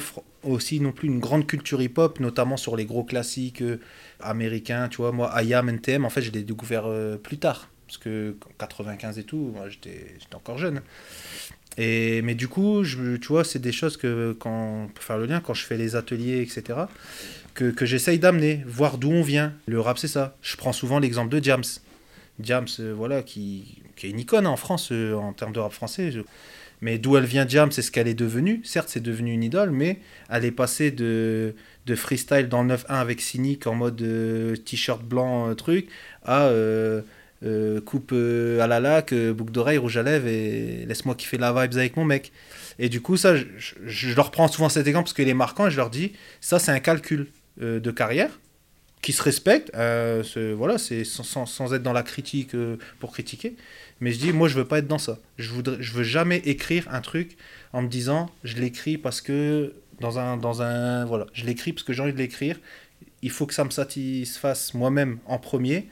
aussi 0.49 0.79
non 0.79 0.91
plus 0.91 1.07
une 1.07 1.19
grande 1.19 1.47
culture 1.47 1.81
hip-hop, 1.81 2.19
notamment 2.19 2.57
sur 2.57 2.75
les 2.75 2.85
gros 2.85 3.03
classiques 3.03 3.61
euh, 3.61 3.79
américains, 4.19 4.87
tu 4.89 4.97
vois, 4.97 5.11
moi, 5.11 5.31
IAM, 5.41 5.69
NTM, 5.69 6.05
en 6.05 6.09
fait, 6.09 6.21
je 6.21 6.31
l'ai 6.31 6.43
découvert 6.43 6.85
euh, 6.85 7.17
plus 7.17 7.37
tard, 7.37 7.69
parce 7.87 7.97
que 7.97 8.35
95 8.57 9.19
et 9.19 9.23
tout, 9.23 9.51
moi, 9.53 9.69
j'étais 9.69 10.17
encore 10.33 10.57
jeune. 10.57 10.81
Et, 11.77 12.21
mais 12.23 12.35
du 12.35 12.47
coup, 12.47 12.83
je, 12.83 13.17
tu 13.17 13.27
vois, 13.27 13.43
c'est 13.43 13.59
des 13.59 13.71
choses 13.71 13.97
que, 13.97 14.35
quand, 14.39 14.89
pour 14.93 15.03
faire 15.03 15.17
le 15.17 15.25
lien, 15.25 15.39
quand 15.39 15.53
je 15.53 15.63
fais 15.63 15.77
les 15.77 15.95
ateliers, 15.95 16.41
etc., 16.41 16.79
que, 17.53 17.85
j'essaye 17.85 18.19
d'amener, 18.19 18.63
voir 18.67 18.99
d'où 18.99 19.09
on 19.09 19.23
vient. 19.23 19.51
Le 19.65 19.79
rap, 19.79 19.97
c'est 19.97 20.07
ça. 20.07 20.35
Je 20.43 20.55
prends 20.57 20.73
souvent 20.73 20.99
l'exemple 20.99 21.29
de 21.29 21.43
Jams. 21.43 21.63
Jams, 22.39 22.67
euh, 22.79 22.93
voilà, 22.95 23.23
qui, 23.23 23.81
qui, 23.95 24.05
est 24.05 24.09
une 24.11 24.19
icône 24.19 24.45
en 24.45 24.57
France 24.57 24.91
en 24.91 25.33
termes 25.33 25.53
de 25.53 25.59
rap 25.59 25.71
français. 25.71 26.11
Mais 26.81 26.97
d'où 26.99 27.17
elle 27.17 27.25
vient, 27.25 27.47
Jam, 27.47 27.71
c'est 27.71 27.81
ce 27.81 27.91
qu'elle 27.91 28.07
est 28.07 28.13
devenue. 28.13 28.61
Certes, 28.63 28.89
c'est 28.89 29.01
devenu 29.01 29.31
une 29.31 29.43
idole, 29.43 29.71
mais 29.71 29.99
elle 30.29 30.45
est 30.45 30.51
passée 30.51 30.91
de, 30.91 31.55
de 31.85 31.95
freestyle 31.95 32.49
dans 32.49 32.63
le 32.63 32.75
9-1 32.75 32.85
avec 32.89 33.21
Cynic 33.21 33.65
en 33.65 33.73
mode 33.73 34.01
euh, 34.01 34.55
t-shirt 34.55 35.03
blanc, 35.03 35.49
euh, 35.49 35.55
truc, 35.55 35.87
à 36.23 36.45
euh, 36.45 37.01
coupe 37.85 38.11
à 38.13 38.67
la 38.67 38.79
laque, 38.79 39.13
boucle 39.13 39.51
d'oreille, 39.51 39.77
rouge 39.77 39.97
à 39.97 40.03
lèvres 40.03 40.27
et 40.27 40.85
laisse-moi 40.87 41.15
kiffer 41.15 41.37
la 41.37 41.51
vibes 41.51 41.77
avec 41.77 41.95
mon 41.95 42.05
mec. 42.05 42.31
Et 42.79 42.89
du 42.89 43.01
coup, 43.01 43.17
ça, 43.17 43.35
je, 43.35 43.45
je, 43.85 44.15
leur 44.15 44.29
prends 44.29 44.47
souvent 44.47 44.69
cet 44.69 44.85
exemple 44.87 45.05
parce 45.05 45.13
qu'il 45.13 45.29
est 45.29 45.33
marquant 45.33 45.67
et 45.67 45.71
je 45.71 45.77
leur 45.77 45.89
dis, 45.89 46.13
ça, 46.41 46.59
c'est 46.59 46.71
un 46.71 46.79
calcul 46.79 47.27
de 47.59 47.89
carrière 47.89 48.29
qui 49.01 49.13
se 49.13 49.21
respecte. 49.21 49.71
voilà, 49.73 50.77
c'est 50.77 51.03
sans, 51.03 51.73
être 51.73 51.83
dans 51.83 51.93
la 51.93 52.03
critique 52.03 52.51
pour 52.99 53.11
critiquer. 53.11 53.55
Mais 53.99 54.11
je 54.11 54.19
dis, 54.19 54.31
moi, 54.31 54.47
je 54.47 54.55
veux 54.55 54.65
pas 54.65 54.79
être 54.79 54.87
dans 54.87 54.99
ça. 54.99 55.17
Je 55.37 55.49
voudrais, 55.49 55.77
je 55.79 55.93
veux 55.93 56.03
jamais 56.03 56.37
écrire 56.45 56.87
un 56.91 57.01
truc 57.01 57.37
en 57.73 57.81
me 57.81 57.87
disant, 57.87 58.29
je 58.43 58.55
l'écris 58.55 58.97
parce 58.97 59.21
que 59.21 59.73
Dans 59.99 60.19
un, 60.19 60.37
dans 60.37 60.61
un, 60.61 61.05
voilà, 61.05 61.25
je 61.33 61.45
l'écris 61.45 61.73
parce 61.73 61.83
que 61.83 61.91
j'ai 61.93 62.03
envie 62.03 62.13
de 62.13 62.19
l'écrire. 62.19 62.59
Il 63.23 63.31
faut 63.31 63.47
que 63.47 63.53
ça 63.55 63.63
me 63.63 63.71
satisfasse 63.71 64.75
moi-même 64.75 65.17
en 65.25 65.39
premier. 65.39 65.87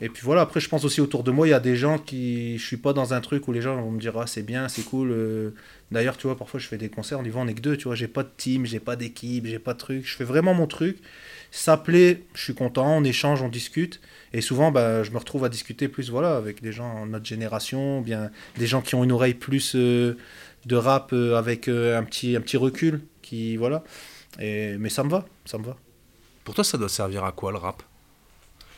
Et 0.00 0.08
puis 0.08 0.22
voilà, 0.24 0.40
après, 0.40 0.58
je 0.58 0.68
pense 0.68 0.84
aussi 0.84 1.00
autour 1.00 1.22
de 1.22 1.30
moi, 1.30 1.46
il 1.46 1.50
y 1.50 1.54
a 1.54 1.60
des 1.60 1.76
gens 1.76 1.98
qui. 1.98 2.58
Je 2.58 2.66
suis 2.66 2.76
pas 2.76 2.92
dans 2.92 3.14
un 3.14 3.20
truc 3.20 3.46
où 3.46 3.52
les 3.52 3.62
gens 3.62 3.80
vont 3.80 3.92
me 3.92 4.00
dire, 4.00 4.18
ah, 4.18 4.26
c'est 4.26 4.42
bien, 4.42 4.68
c'est 4.68 4.82
cool. 4.82 5.12
euh. 5.12 5.50
D'ailleurs, 5.92 6.16
tu 6.16 6.26
vois, 6.26 6.36
parfois, 6.36 6.58
je 6.58 6.66
fais 6.66 6.78
des 6.78 6.88
concerts, 6.88 7.20
on 7.20 7.24
y 7.24 7.30
va, 7.30 7.40
on 7.40 7.46
est 7.46 7.54
que 7.54 7.60
deux, 7.60 7.76
tu 7.76 7.84
vois. 7.84 7.94
J'ai 7.94 8.08
pas 8.08 8.24
de 8.24 8.30
team, 8.36 8.66
j'ai 8.66 8.80
pas 8.80 8.96
d'équipe, 8.96 9.46
j'ai 9.46 9.60
pas 9.60 9.72
de 9.74 9.78
truc. 9.78 10.06
Je 10.06 10.16
fais 10.16 10.24
vraiment 10.24 10.52
mon 10.52 10.66
truc. 10.66 10.98
Ça 11.52 11.76
plaît, 11.76 12.24
je 12.34 12.42
suis 12.42 12.54
content, 12.54 12.96
on 12.96 13.04
échange, 13.04 13.40
on 13.42 13.48
discute. 13.48 14.00
Et 14.32 14.40
souvent, 14.40 14.72
bah, 14.72 15.04
je 15.04 15.12
me 15.12 15.18
retrouve 15.18 15.44
à 15.44 15.48
discuter 15.48 15.86
plus, 15.86 16.10
voilà, 16.10 16.36
avec 16.36 16.60
des 16.60 16.72
gens 16.72 17.06
de 17.06 17.12
notre 17.12 17.26
génération, 17.26 18.00
bien 18.00 18.30
des 18.58 18.66
gens 18.66 18.82
qui 18.82 18.96
ont 18.96 19.04
une 19.04 19.12
oreille 19.12 19.34
plus 19.34 19.76
euh, 19.76 20.16
de 20.66 20.74
rap 20.74 21.12
euh, 21.12 21.36
avec 21.36 21.68
un, 21.68 22.02
petit, 22.02 22.34
un 22.34 22.40
petit 22.40 22.56
recul. 22.56 23.02
Qui, 23.22 23.56
voilà. 23.56 23.84
Et, 24.40 24.76
mais 24.78 24.90
ça 24.90 25.04
me 25.04 25.10
va, 25.10 25.24
ça 25.44 25.58
me 25.58 25.64
va. 25.64 25.76
Pour 26.42 26.54
toi, 26.54 26.64
ça 26.64 26.76
doit 26.76 26.88
servir 26.88 27.22
à 27.24 27.30
quoi 27.30 27.52
le 27.52 27.58
rap? 27.58 27.84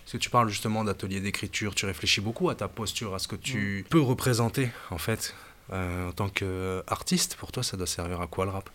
Parce 0.07 0.13
que 0.13 0.19
tu 0.19 0.31
parles 0.31 0.49
justement 0.49 0.85
d'atelier 0.85 1.19
d'écriture, 1.19 1.75
tu 1.75 1.85
réfléchis 1.85 2.21
beaucoup 2.21 2.49
à 2.49 2.55
ta 2.55 2.69
posture, 2.69 3.13
à 3.13 3.19
ce 3.19 3.27
que 3.27 3.35
tu 3.35 3.85
peux 3.91 4.01
représenter 4.01 4.71
en 4.91 4.99
fait 4.99 5.35
euh, 5.73 6.11
en 6.11 6.13
tant 6.13 6.29
qu'artiste. 6.29 7.35
Pour 7.35 7.51
toi, 7.51 7.65
ça 7.65 7.77
doit 7.77 7.89
servir 7.89 8.21
à 8.21 8.29
quoi 8.29 8.45
le 8.45 8.53
rap? 8.53 8.71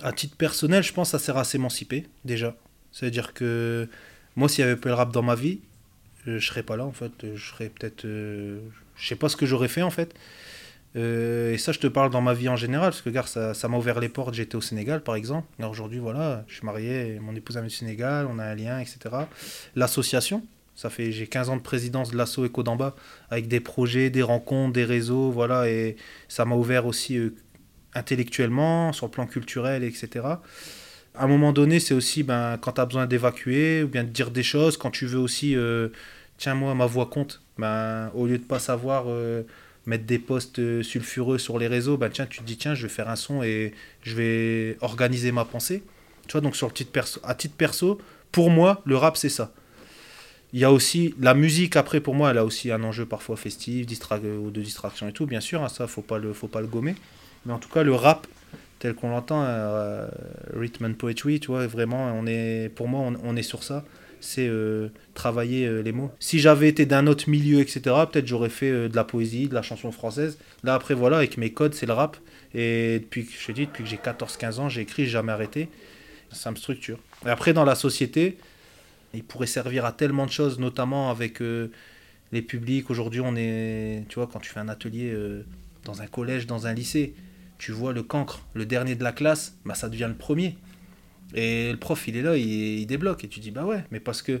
À 0.00 0.12
titre 0.12 0.36
personnel, 0.36 0.82
je 0.82 0.92
pense 0.92 1.12
que 1.12 1.16
ça 1.16 1.24
sert 1.24 1.36
à 1.36 1.44
s'émanciper, 1.44 2.08
déjà. 2.24 2.56
C'est-à-dire 2.90 3.34
que 3.34 3.88
moi, 4.34 4.48
s'il 4.48 4.64
y 4.64 4.64
avait 4.64 4.74
pas 4.74 4.88
le 4.88 4.96
rap 4.96 5.12
dans 5.12 5.22
ma 5.22 5.36
vie, 5.36 5.60
euh, 6.26 6.40
je 6.40 6.44
serais 6.44 6.64
pas 6.64 6.76
là, 6.76 6.86
en 6.86 6.92
fait. 6.92 7.12
Je 7.36 7.50
serais 7.50 7.68
peut-être. 7.68 8.04
euh, 8.04 8.58
je 8.96 9.06
sais 9.06 9.14
pas 9.14 9.28
ce 9.28 9.36
que 9.36 9.46
j'aurais 9.46 9.68
fait, 9.68 9.82
en 9.82 9.92
fait. 9.92 10.12
Euh, 10.96 11.52
et 11.52 11.58
ça, 11.58 11.72
je 11.72 11.78
te 11.78 11.86
parle 11.86 12.10
dans 12.10 12.20
ma 12.20 12.34
vie 12.34 12.48
en 12.48 12.56
général, 12.56 12.90
parce 12.90 13.02
que, 13.02 13.08
regarde, 13.08 13.28
ça 13.28 13.68
m'a 13.68 13.76
ouvert 13.76 14.00
les 14.00 14.08
portes. 14.08 14.34
J'étais 14.34 14.56
au 14.56 14.60
Sénégal, 14.60 15.02
par 15.02 15.14
exemple. 15.14 15.46
Aujourd'hui, 15.62 15.98
voilà, 15.98 16.44
je 16.48 16.56
suis 16.56 16.66
marié, 16.66 17.18
mon 17.20 17.34
épouse 17.34 17.56
est 17.56 17.62
du 17.62 17.70
Sénégal, 17.70 18.26
on 18.30 18.38
a 18.38 18.44
un 18.44 18.54
lien, 18.54 18.78
etc. 18.78 18.98
L'association, 19.74 20.42
ça 20.74 20.90
fait, 20.90 21.12
j'ai 21.12 21.26
15 21.26 21.48
ans 21.50 21.56
de 21.56 21.62
présidence 21.62 22.10
de 22.10 22.16
l'asso 22.16 22.40
Eco 22.44 22.62
d'en 22.62 22.76
bas, 22.76 22.94
avec 23.30 23.48
des 23.48 23.60
projets, 23.60 24.10
des 24.10 24.22
rencontres, 24.22 24.72
des 24.72 24.84
réseaux, 24.84 25.30
voilà, 25.30 25.68
et 25.68 25.96
ça 26.28 26.44
m'a 26.44 26.56
ouvert 26.56 26.86
aussi 26.86 27.16
euh, 27.16 27.34
intellectuellement, 27.94 28.92
sur 28.92 29.06
le 29.06 29.12
plan 29.12 29.26
culturel, 29.26 29.84
etc. 29.84 30.08
À 31.14 31.24
un 31.24 31.26
moment 31.26 31.52
donné, 31.52 31.78
c'est 31.78 31.94
aussi 31.94 32.22
ben, 32.22 32.58
quand 32.58 32.72
tu 32.72 32.80
as 32.80 32.86
besoin 32.86 33.06
d'évacuer 33.06 33.82
ou 33.82 33.88
bien 33.88 34.04
de 34.04 34.08
dire 34.08 34.30
des 34.30 34.42
choses, 34.42 34.76
quand 34.76 34.90
tu 34.90 35.06
veux 35.06 35.18
aussi, 35.18 35.56
euh, 35.56 35.88
tiens, 36.38 36.54
moi, 36.54 36.74
ma 36.74 36.86
voix 36.86 37.06
compte, 37.06 37.42
ben, 37.58 38.10
au 38.14 38.26
lieu 38.26 38.38
de 38.38 38.44
pas 38.44 38.58
savoir 38.58 39.04
mettre 39.86 40.04
des 40.04 40.18
posts 40.18 40.58
euh, 40.58 40.82
sulfureux 40.82 41.38
sur 41.38 41.58
les 41.58 41.66
réseaux, 41.66 41.96
ben, 41.96 42.08
tiens, 42.08 42.26
tu 42.26 42.40
te 42.40 42.44
dis, 42.44 42.56
tiens, 42.56 42.74
je 42.74 42.82
vais 42.82 42.92
faire 42.92 43.08
un 43.08 43.16
son 43.16 43.42
et 43.42 43.72
je 44.02 44.14
vais 44.14 44.76
organiser 44.80 45.32
ma 45.32 45.44
pensée. 45.44 45.82
Tu 46.28 46.32
vois, 46.32 46.40
donc 46.40 46.56
sur 46.56 46.68
le 46.68 46.72
titre 46.72 46.92
perso, 46.92 47.20
à 47.24 47.34
titre 47.34 47.54
perso, 47.56 47.98
pour 48.30 48.50
moi, 48.50 48.80
le 48.84 48.96
rap, 48.96 49.16
c'est 49.16 49.28
ça. 49.28 49.52
Il 50.52 50.60
y 50.60 50.64
a 50.64 50.70
aussi 50.70 51.14
la 51.18 51.34
musique, 51.34 51.76
après, 51.76 52.00
pour 52.00 52.14
moi, 52.14 52.30
elle 52.30 52.38
a 52.38 52.44
aussi 52.44 52.70
un 52.70 52.82
enjeu 52.84 53.06
parfois 53.06 53.36
festif, 53.36 53.86
distra 53.86 54.18
ou 54.18 54.50
de 54.50 54.60
distraction 54.60 55.08
et 55.08 55.12
tout, 55.12 55.26
bien 55.26 55.40
sûr, 55.40 55.62
hein, 55.62 55.68
ça, 55.68 55.86
faut 55.86 56.02
pas 56.02 56.18
le, 56.18 56.32
faut 56.32 56.48
pas 56.48 56.60
le 56.60 56.66
gommer. 56.66 56.94
Mais 57.46 57.52
en 57.52 57.58
tout 57.58 57.70
cas, 57.70 57.82
le 57.82 57.94
rap, 57.94 58.26
tel 58.78 58.94
qu'on 58.94 59.10
l'entend, 59.10 59.42
euh, 59.44 60.06
rhythm 60.54 60.84
and 60.84 60.94
poetry, 60.94 61.40
tu 61.40 61.48
vois, 61.48 61.66
vraiment, 61.66 62.12
on 62.14 62.26
est, 62.26 62.70
pour 62.74 62.86
moi, 62.86 63.12
on 63.22 63.36
est 63.36 63.42
sur 63.42 63.62
ça. 63.62 63.84
C'est 64.24 64.46
euh, 64.46 64.88
travailler 65.14 65.66
euh, 65.66 65.82
les 65.82 65.90
mots. 65.90 66.12
Si 66.20 66.38
j'avais 66.38 66.68
été 66.68 66.86
d'un 66.86 67.08
autre 67.08 67.28
milieu, 67.28 67.60
etc., 67.60 67.80
peut-être 67.82 68.26
j'aurais 68.26 68.50
fait 68.50 68.70
euh, 68.70 68.88
de 68.88 68.94
la 68.94 69.02
poésie, 69.02 69.48
de 69.48 69.54
la 69.54 69.62
chanson 69.62 69.90
française. 69.90 70.38
Là, 70.62 70.74
après, 70.74 70.94
voilà, 70.94 71.16
avec 71.16 71.38
mes 71.38 71.52
codes, 71.52 71.74
c'est 71.74 71.86
le 71.86 71.92
rap. 71.92 72.16
Et 72.54 73.00
depuis 73.00 73.26
que 73.26 73.32
je 73.32 73.46
te 73.46 73.52
dis, 73.52 73.66
depuis 73.66 73.82
que 73.82 73.90
j'ai 73.90 73.96
14-15 73.96 74.60
ans, 74.60 74.68
j'ai 74.68 74.82
écrit, 74.82 75.04
j'ai 75.06 75.10
jamais 75.10 75.32
arrêté. 75.32 75.68
Ça 76.30 76.52
me 76.52 76.56
structure. 76.56 76.98
Et 77.26 77.30
après, 77.30 77.52
dans 77.52 77.64
la 77.64 77.74
société, 77.74 78.38
il 79.12 79.24
pourrait 79.24 79.48
servir 79.48 79.84
à 79.84 79.92
tellement 79.92 80.24
de 80.24 80.30
choses, 80.30 80.60
notamment 80.60 81.10
avec 81.10 81.40
les 82.32 82.42
publics. 82.42 82.88
Aujourd'hui, 82.90 83.20
on 83.20 83.36
est, 83.36 84.04
tu 84.08 84.14
vois, 84.14 84.28
quand 84.32 84.38
tu 84.38 84.50
fais 84.50 84.60
un 84.60 84.68
atelier 84.68 85.14
dans 85.84 86.00
un 86.00 86.06
collège, 86.06 86.46
dans 86.46 86.66
un 86.66 86.72
lycée, 86.72 87.12
tu 87.58 87.72
vois 87.72 87.92
le 87.92 88.02
cancre, 88.02 88.40
le 88.54 88.64
dernier 88.64 88.94
de 88.94 89.04
la 89.04 89.12
classe, 89.12 89.56
bah, 89.64 89.74
ça 89.74 89.88
devient 89.88 90.08
le 90.08 90.16
premier. 90.16 90.56
Et 91.34 91.70
le 91.70 91.78
prof, 91.78 92.06
il 92.08 92.16
est 92.16 92.22
là, 92.22 92.36
il, 92.36 92.80
il 92.80 92.86
débloque. 92.86 93.24
Et 93.24 93.28
tu 93.28 93.40
dis, 93.40 93.50
bah 93.50 93.64
ouais, 93.64 93.84
mais 93.90 94.00
parce 94.00 94.22
que, 94.22 94.40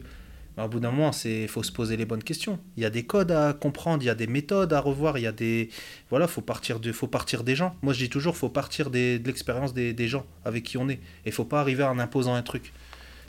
bah, 0.56 0.68
bout 0.68 0.80
d'un 0.80 0.90
moment, 0.90 1.10
il 1.24 1.48
faut 1.48 1.62
se 1.62 1.72
poser 1.72 1.96
les 1.96 2.04
bonnes 2.04 2.22
questions. 2.22 2.58
Il 2.76 2.82
y 2.82 2.86
a 2.86 2.90
des 2.90 3.04
codes 3.04 3.30
à 3.30 3.52
comprendre, 3.52 4.02
il 4.02 4.06
y 4.06 4.10
a 4.10 4.14
des 4.14 4.26
méthodes 4.26 4.72
à 4.72 4.80
revoir, 4.80 5.18
il 5.18 5.22
y 5.22 5.26
a 5.26 5.32
des. 5.32 5.70
Voilà, 6.10 6.26
faut 6.26 6.42
partir, 6.42 6.80
de, 6.80 6.92
faut 6.92 7.06
partir 7.06 7.44
des 7.44 7.56
gens. 7.56 7.74
Moi, 7.82 7.92
je 7.92 7.98
dis 7.98 8.10
toujours, 8.10 8.36
faut 8.36 8.50
partir 8.50 8.90
de 8.90 9.20
l'expérience 9.24 9.72
des, 9.72 9.92
des 9.92 10.08
gens 10.08 10.26
avec 10.44 10.64
qui 10.64 10.76
on 10.76 10.88
est. 10.88 11.00
Et 11.24 11.30
faut 11.30 11.44
pas 11.44 11.60
arriver 11.60 11.84
en 11.84 11.98
imposant 11.98 12.34
un 12.34 12.42
truc 12.42 12.72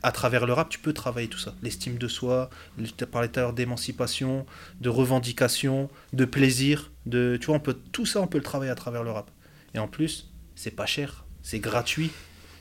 à 0.04 0.12
travers 0.12 0.46
le 0.46 0.52
rap, 0.52 0.70
tu 0.70 0.80
peux 0.80 0.92
travailler 0.92 1.30
tout 1.30 1.40
ça. 1.40 1.56
L'estime 1.64 1.98
de 1.98 2.10
soi, 2.10 2.50
tu 2.78 3.04
as 3.04 3.08
parlé 3.08 3.30
tout 3.30 3.40
à 3.40 3.44
l'heure 3.44 3.54
d'émancipation, 3.54 4.46
de 4.82 4.90
revendication, 4.90 5.90
de 6.12 6.26
plaisir. 6.26 6.92
De, 7.06 7.38
tu 7.40 7.48
vois, 7.48 7.62
tout 7.94 8.06
ça, 8.06 8.20
on 8.20 8.28
peut 8.28 8.38
le 8.38 8.44
travailler 8.44 8.70
à 8.70 8.76
travers 8.76 9.04
le 9.04 9.12
rap. 9.12 9.32
Et 9.74 9.80
en 9.80 9.88
plus, 9.88 10.30
c'est 10.56 10.76
pas 10.76 10.86
cher, 10.86 11.26
c'est 11.42 11.60
gratuit. 11.60 12.12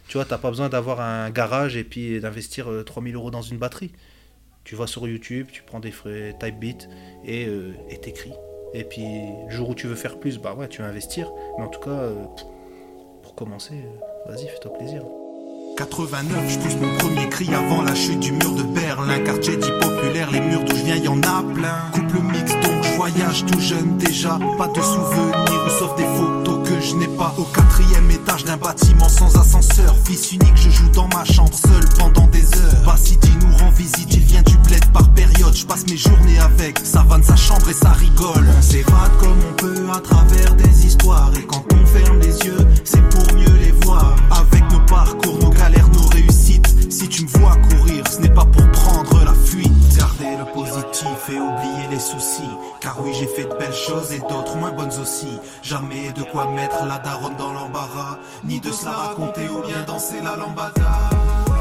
Tu 0.09 0.19
vois, 0.19 0.25
t'as 0.25 0.39
pas 0.39 0.51
besoin 0.51 0.69
d'avoir 0.69 1.01
un 1.01 1.31
garage 1.31 1.77
et 1.77 1.85
puis 1.85 2.21
d'investir 2.21 2.71
euh, 2.71 2.85
3000 2.85 3.15
euros 3.15 3.31
dans 3.31 3.43
une 3.43 3.59
batterie. 3.59 3.93
Tu 4.65 4.77
vas 4.77 4.87
sur 4.87 5.09
YouTube, 5.09 5.49
tu 5.53 5.63
prends 5.63 5.81
des 5.81 5.91
frais 5.91 6.37
type 6.39 6.59
beat 6.59 6.89
et 7.25 7.47
euh, 7.47 7.73
et 7.89 7.99
t'écris. 7.99 8.33
Et 8.75 8.85
puis, 8.85 9.05
le 9.49 9.55
jour 9.55 9.71
où 9.71 9.75
tu 9.75 9.87
veux 9.87 9.95
faire 9.95 10.19
plus, 10.19 10.39
bah 10.39 10.55
ouais, 10.55 10.69
tu 10.69 10.81
vas 10.81 10.89
investir. 10.89 11.31
Mais 11.59 11.65
en 11.65 11.69
tout 11.69 11.81
cas, 11.81 11.91
euh, 11.91 12.25
pour 13.23 13.35
commencer, 13.35 13.75
euh, 13.75 14.31
vas-y, 14.31 14.49
fais-toi 14.49 14.73
plaisir. 14.79 15.03
89, 15.77 16.51
je 16.51 16.59
pousse 16.59 16.77
mon 16.77 16.97
premier 16.99 17.29
cri 17.29 17.53
avant 17.55 17.83
la 17.83 17.95
chute 17.95 18.21
du 18.21 18.33
mur 18.33 18.53
de 18.53 18.63
Berlin. 18.63 19.19
Quartier 19.25 19.57
dit 19.57 19.71
populaire, 19.81 20.31
les 20.31 20.41
murs 20.41 20.65
d'où 20.65 20.77
je 20.77 20.85
viens, 20.85 20.97
y 20.97 21.09
en 21.09 21.21
a 21.21 21.43
plein. 21.55 21.91
Couple 21.93 22.21
mixte, 22.33 22.57
voyage 23.03 23.45
tout 23.47 23.59
jeune 23.59 23.97
déjà. 23.99 24.39
Pas 24.57 24.69
de 24.69 24.81
souvenirs, 24.81 25.65
ou 25.67 25.71
sauf 25.71 25.97
des 25.97 26.07
photos 26.17 26.69
que 26.69 26.81
je 26.81 26.95
n'ai 26.95 27.09
pas. 27.09 27.35
Au 27.37 27.43
quatrième 27.43 28.09
étage 28.11 28.45
d'un 28.45 28.57
bâtiment 28.57 29.09
sans 29.09 29.37
ascenseur. 29.37 29.97
Fils 30.05 30.33
unique, 30.33 30.57
je 30.57 30.71
joue 30.71 30.89
dans 30.91 31.09
ma 31.09 31.25
chambre 31.25 31.53
seul 31.53 31.85
pendant 31.99 32.29
des 32.29 32.45
heures. 32.45 32.83
Bassidi 32.87 33.31
nous 33.41 33.57
rend 33.57 33.71
visite, 33.71 34.15
il 34.15 34.21
vient 34.21 34.43
du 34.43 34.57
bled 34.59 34.85
par 34.93 35.09
période. 35.11 35.55
Je 35.55 35.67
passe 35.67 35.85
mes 35.89 35.97
journées 35.97 36.39
avec, 36.39 36.79
ça 36.85 37.05
vanne 37.09 37.25
sa 37.25 37.35
chambre 37.35 37.69
et 37.69 37.75
ça 37.75 37.91
rigole. 37.91 38.47
On 38.57 38.63
s'évade 38.63 39.11
Jamais 56.33 56.63
de 56.67 56.69
quoi 56.69 56.81
mettre 56.81 56.85
la 56.87 56.99
daronne 56.99 57.37
dans 57.37 57.53
l'embarras. 57.53 58.19
Ni 58.45 58.61
de 58.61 58.71
se 58.71 58.85
la 58.85 58.93
raconter 58.93 59.49
ou 59.49 59.61
bien 59.67 59.83
danser 59.87 60.21
la 60.23 60.37
lambada. 60.37 61.52